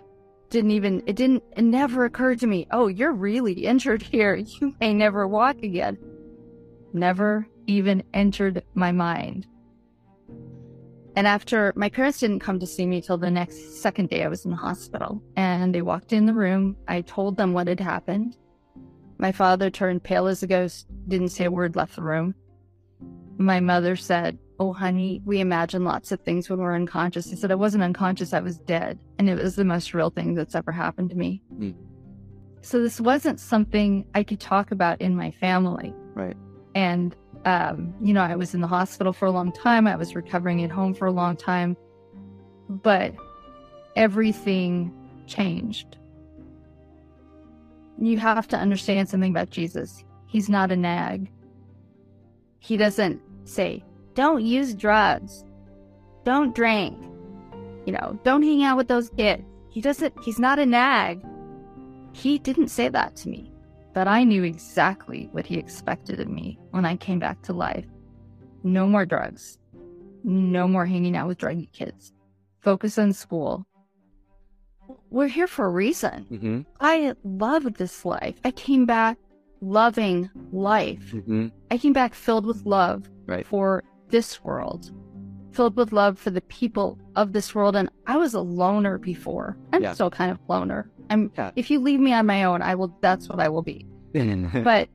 didn't 0.51 0.73
even. 0.73 1.03
It 1.07 1.17
didn't. 1.17 1.43
It 1.57 1.63
never 1.63 2.05
occurred 2.05 2.41
to 2.41 2.47
me. 2.47 2.67
Oh, 2.71 2.89
you're 2.89 3.13
really 3.13 3.53
injured 3.53 4.03
here. 4.03 4.35
You 4.37 4.75
may 4.81 4.95
never 4.95 5.27
walk 5.27 5.63
again. 5.63 5.99
Never 6.93 7.47
even 7.67 8.03
entered 8.13 8.63
my 8.75 8.93
mind. 8.93 9.47
And 11.17 11.27
after 11.27 11.73
my 11.77 11.89
parents 11.89 12.21
didn't 12.21 12.41
come 12.41 12.59
to 12.59 12.67
see 12.67 12.87
me 12.87 13.01
till 13.01 13.19
the 13.19 13.31
next 13.31 13.81
second 13.81 14.11
day 14.11 14.25
I 14.25 14.29
was 14.29 14.45
in 14.45 14.51
the 14.51 14.57
hospital. 14.57 15.23
And 15.37 15.75
they 15.75 15.83
walked 15.83 16.13
in 16.13 16.27
the 16.27 16.35
room. 16.35 16.77
I 16.89 17.03
told 17.03 17.37
them 17.37 17.53
what 17.53 17.69
had 17.69 17.81
happened. 17.81 18.37
My 19.19 19.31
father 19.31 19.71
turned 19.71 20.03
pale 20.03 20.27
as 20.27 20.43
a 20.43 20.47
ghost, 20.47 20.87
didn't 21.07 21.29
say 21.29 21.45
a 21.45 21.51
word, 21.51 21.77
left 21.77 21.97
the 21.97 22.03
room. 22.03 22.35
My 23.39 23.61
mother 23.61 23.97
said, 23.97 24.39
Oh, 24.59 24.73
honey, 24.73 25.21
we 25.25 25.41
imagine 25.41 25.85
lots 25.85 26.13
of 26.13 26.21
things 26.21 26.49
when 26.49 26.61
we're 26.61 26.75
unconscious. 26.75 27.33
I 27.33 27.35
said, 27.35 27.51
I 27.51 27.57
wasn't 27.57 27.83
unconscious, 27.83 28.33
I 28.33 28.41
was 28.41 28.59
dead. 28.59 29.01
And 29.19 29.29
it 29.29 29.37
was 29.37 29.57
the 29.57 29.65
most 29.65 29.95
real 29.95 30.11
thing 30.11 30.35
that's 30.35 30.55
ever 30.55 30.71
happened 30.71 31.11
to 31.11 31.17
me. 31.17 31.43
Hmm. 31.57 31.71
So 32.61 32.81
this 32.81 33.01
wasn't 33.01 33.41
something 33.41 34.07
I 34.15 34.23
could 34.23 34.41
talk 34.41 34.71
about 34.71 35.01
in 35.01 35.17
my 35.17 35.33
family. 35.33 35.93
Right. 36.15 36.37
And, 36.75 37.15
um, 37.45 37.95
you 38.01 38.13
know, 38.13 38.23
I 38.23 38.37
was 38.37 38.55
in 38.55 38.61
the 38.61 38.67
hospital 38.67 39.13
for 39.13 39.27
a 39.27 39.31
long 39.31 39.53
time. 39.53 39.87
I 39.87 39.97
was 39.97 40.15
recovering 40.15 40.63
at 40.65 40.71
home 40.71 40.95
for 40.95 41.07
a 41.07 41.13
long 41.13 41.37
time. 41.37 41.77
But 42.69 43.15
everything 43.97 44.93
changed. 45.27 45.97
You 47.99 48.19
have 48.19 48.49
to 48.49 48.57
understand 48.57 49.09
something 49.09 49.31
about 49.31 49.51
Jesus. 49.51 50.05
He's 50.27 50.49
not 50.49 50.73
a 50.73 50.77
nag. 50.77 51.31
He 52.59 52.77
doesn't 52.77 53.21
say, 53.45 53.85
don't 54.15 54.45
use 54.45 54.75
drugs, 54.75 55.45
don't 56.25 56.55
drink, 56.55 56.97
you 57.85 57.93
know, 57.93 58.19
don't 58.25 58.43
hang 58.43 58.63
out 58.63 58.77
with 58.77 58.89
those 58.89 59.11
kids. 59.11 59.45
He 59.69 59.81
doesn't, 59.81 60.15
he's 60.23 60.39
not 60.39 60.59
a 60.59 60.67
nag. 60.67 61.23
He 62.13 62.39
didn't 62.39 62.69
say 62.69 62.89
that 62.89 63.17
to 63.17 63.29
me, 63.29 63.53
but 63.95 64.07
I 64.09 64.25
knew 64.25 64.43
exactly 64.43 65.29
what 65.33 65.47
he 65.47 65.57
expected 65.57 66.21
of 66.21 66.29
me 66.29 66.59
when 66.71 66.85
I 66.85 66.97
came 66.97 67.19
back 67.19 67.41
to 67.43 67.53
life. 67.53 67.87
No 68.63 68.87
more 68.87 69.07
drugs, 69.07 69.59
no 70.25 70.67
more 70.69 70.85
hanging 70.87 71.17
out 71.17 71.29
with 71.29 71.39
druggy 71.39 71.71
kids, 71.73 72.13
focus 72.61 72.99
on 72.99 73.13
school. 73.13 73.65
We're 75.11 75.29
here 75.29 75.47
for 75.47 75.67
a 75.67 75.71
reason. 75.71 76.27
Mm-hmm. 76.31 76.61
I 76.81 77.15
loved 77.25 77.77
this 77.77 78.05
life. 78.05 78.35
I 78.45 78.51
came 78.51 78.85
back 78.85 79.17
loving 79.61 80.29
life. 80.53 81.13
Mm-hmm. 81.13 81.49
I 81.71 81.79
came 81.79 81.93
back 81.93 82.15
filled 82.15 82.45
with 82.47 82.67
love 82.67 83.09
Right. 83.27 83.47
for 83.47 83.83
this 84.09 84.43
world, 84.45 84.91
filled 85.55 85.77
with 85.77 85.93
love 85.93 86.19
for 86.19 86.31
the 86.31 86.41
people 86.43 86.99
of 87.17 87.33
this 87.33 87.55
world. 87.55 87.77
And 87.77 87.89
I 88.07 88.17
was 88.17 88.35
a 88.35 88.41
loner 88.41 88.99
before. 88.99 89.57
I'm 89.73 89.83
Yeah. 89.83 89.93
still 89.95 90.11
kind 90.11 90.31
of 90.31 90.39
loner. 90.49 90.91
I'm. 91.11 91.31
Yeah. 91.37 91.51
If 91.57 91.71
you 91.71 91.79
leave 91.81 92.01
me 92.01 92.13
on 92.13 92.27
my 92.27 92.45
own, 92.45 92.63
I 92.63 92.75
will. 92.75 92.97
That's 93.01 93.29
what 93.29 93.41
I 93.41 93.49
will 93.49 93.63
be. 93.63 93.87
But 94.65 94.89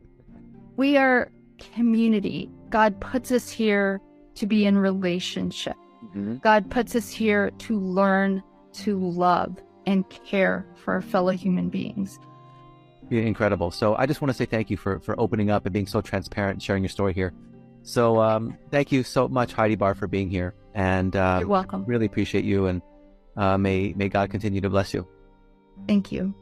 we 0.77 0.97
are 0.97 1.31
community. 1.73 2.49
God 2.69 2.99
puts 3.01 3.31
us 3.31 3.49
here 3.49 3.99
to 4.35 4.45
be 4.45 4.65
in 4.65 4.77
relationship. 4.77 5.75
Mhm. 6.15 6.41
God 6.41 6.69
puts 6.71 6.95
us 6.95 7.09
here 7.09 7.51
to 7.59 7.79
learn 7.79 8.41
to 8.73 8.97
love 8.97 9.57
and 9.85 10.07
care 10.09 10.65
for 10.75 10.93
our 10.93 11.01
fellow 11.01 11.31
human 11.31 11.69
beings. 11.69 12.19
Incredible. 13.11 13.71
So 13.71 13.95
I 13.95 14.05
just 14.05 14.21
want 14.21 14.29
to 14.29 14.33
say 14.37 14.45
thank 14.45 14.69
you 14.69 14.77
for 14.77 14.99
for 14.99 15.19
opening 15.19 15.49
up 15.49 15.65
and 15.65 15.73
being 15.73 15.87
so 15.87 15.99
transparent 15.99 16.55
and 16.55 16.63
sharing 16.63 16.83
your 16.83 16.89
story 16.89 17.13
here. 17.13 17.33
So 17.89 18.21
um, 18.21 18.55
thank 18.69 18.91
you 18.91 19.01
so 19.01 19.27
much, 19.27 19.51
Heidi 19.53 19.73
Barr, 19.73 19.95
for 19.95 20.05
being 20.05 20.29
here, 20.29 20.53
and 20.75 21.15
uh, 21.15 21.37
You're 21.39 21.49
welcome. 21.49 21.85
really 21.85 22.05
appreciate 22.05 22.45
you. 22.45 22.67
And 22.67 22.83
uh, 23.35 23.57
may 23.57 23.93
may 23.97 24.09
God 24.09 24.29
continue 24.29 24.61
to 24.61 24.69
bless 24.69 24.93
you. 24.93 25.07
Thank 25.87 26.11
you. 26.11 26.35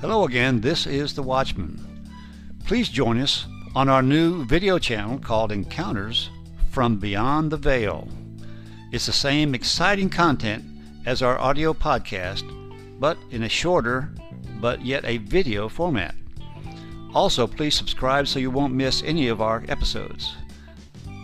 Hello 0.00 0.26
again, 0.26 0.60
this 0.60 0.86
is 0.86 1.12
The 1.12 1.24
Watchman. 1.24 1.84
Please 2.66 2.88
join 2.88 3.18
us 3.18 3.46
on 3.74 3.88
our 3.88 4.00
new 4.00 4.44
video 4.44 4.78
channel 4.78 5.18
called 5.18 5.50
Encounters 5.50 6.30
from 6.70 7.00
Beyond 7.00 7.50
the 7.50 7.56
Veil. 7.56 8.06
It's 8.92 9.06
the 9.06 9.12
same 9.12 9.56
exciting 9.56 10.08
content 10.08 10.75
as 11.06 11.22
our 11.22 11.38
audio 11.38 11.72
podcast, 11.72 12.44
but 13.00 13.16
in 13.30 13.44
a 13.44 13.48
shorter, 13.48 14.12
but 14.60 14.84
yet 14.84 15.04
a 15.04 15.16
video 15.18 15.68
format. 15.68 16.14
Also, 17.14 17.46
please 17.46 17.74
subscribe 17.74 18.28
so 18.28 18.38
you 18.38 18.50
won't 18.50 18.74
miss 18.74 19.02
any 19.02 19.28
of 19.28 19.40
our 19.40 19.64
episodes. 19.68 20.34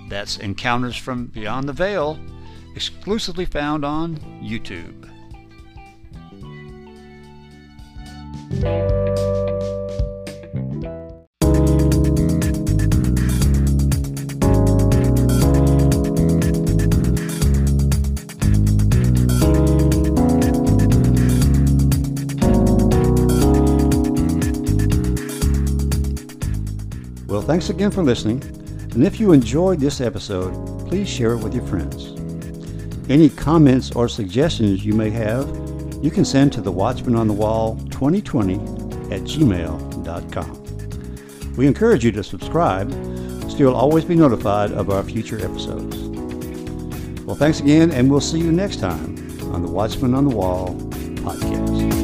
That's 0.09 0.39
Encounters 0.39 0.97
from 0.97 1.27
Beyond 1.27 1.69
the 1.69 1.73
Veil, 1.73 2.19
exclusively 2.75 3.45
found 3.45 3.85
on 3.85 4.17
YouTube. 4.43 5.03
Thanks 27.53 27.69
again 27.69 27.91
for 27.91 28.03
listening. 28.03 28.43
And 28.95 29.07
if 29.07 29.21
you 29.21 29.33
enjoyed 29.33 29.79
this 29.79 30.01
episode, 30.01 30.89
please 30.89 31.07
share 31.07 31.33
it 31.33 31.45
with 31.45 31.53
your 31.53 31.67
friends. 31.67 32.19
Any 33.11 33.29
comments 33.29 33.91
or 33.91 34.09
suggestions 34.09 34.87
you 34.87 34.95
may 34.95 35.11
have, 35.11 35.47
you 36.03 36.11
can 36.11 36.25
send 36.25 36.55
to 36.55 36.63
the 36.63 36.73
Watchman 36.73 37.15
on 37.15 37.29
the 37.29 37.35
Wall 37.35 37.77
2020 37.91 38.55
at 39.15 39.21
gmail.com. 39.25 40.63
We 41.55 41.67
encourage 41.67 42.07
you 42.07 42.13
to 42.13 42.25
subscribe 42.25 42.91
so 42.91 43.59
you'll 43.59 43.75
always 43.75 44.07
be 44.07 44.15
notified 44.15 44.73
of 44.73 44.89
our 44.89 45.03
future 45.03 45.37
episodes. 45.45 45.95
Well, 47.27 47.37
thanks 47.37 47.61
again, 47.61 47.91
and 47.91 48.11
we'll 48.11 48.23
see 48.23 48.39
you 48.39 48.51
next 48.51 48.81
time 48.81 49.15
on 49.53 49.61
the 49.61 49.71
Watchman 49.71 50.15
on 50.15 50.27
the 50.27 50.35
Wall 50.35 50.75
podcast. 51.17 52.02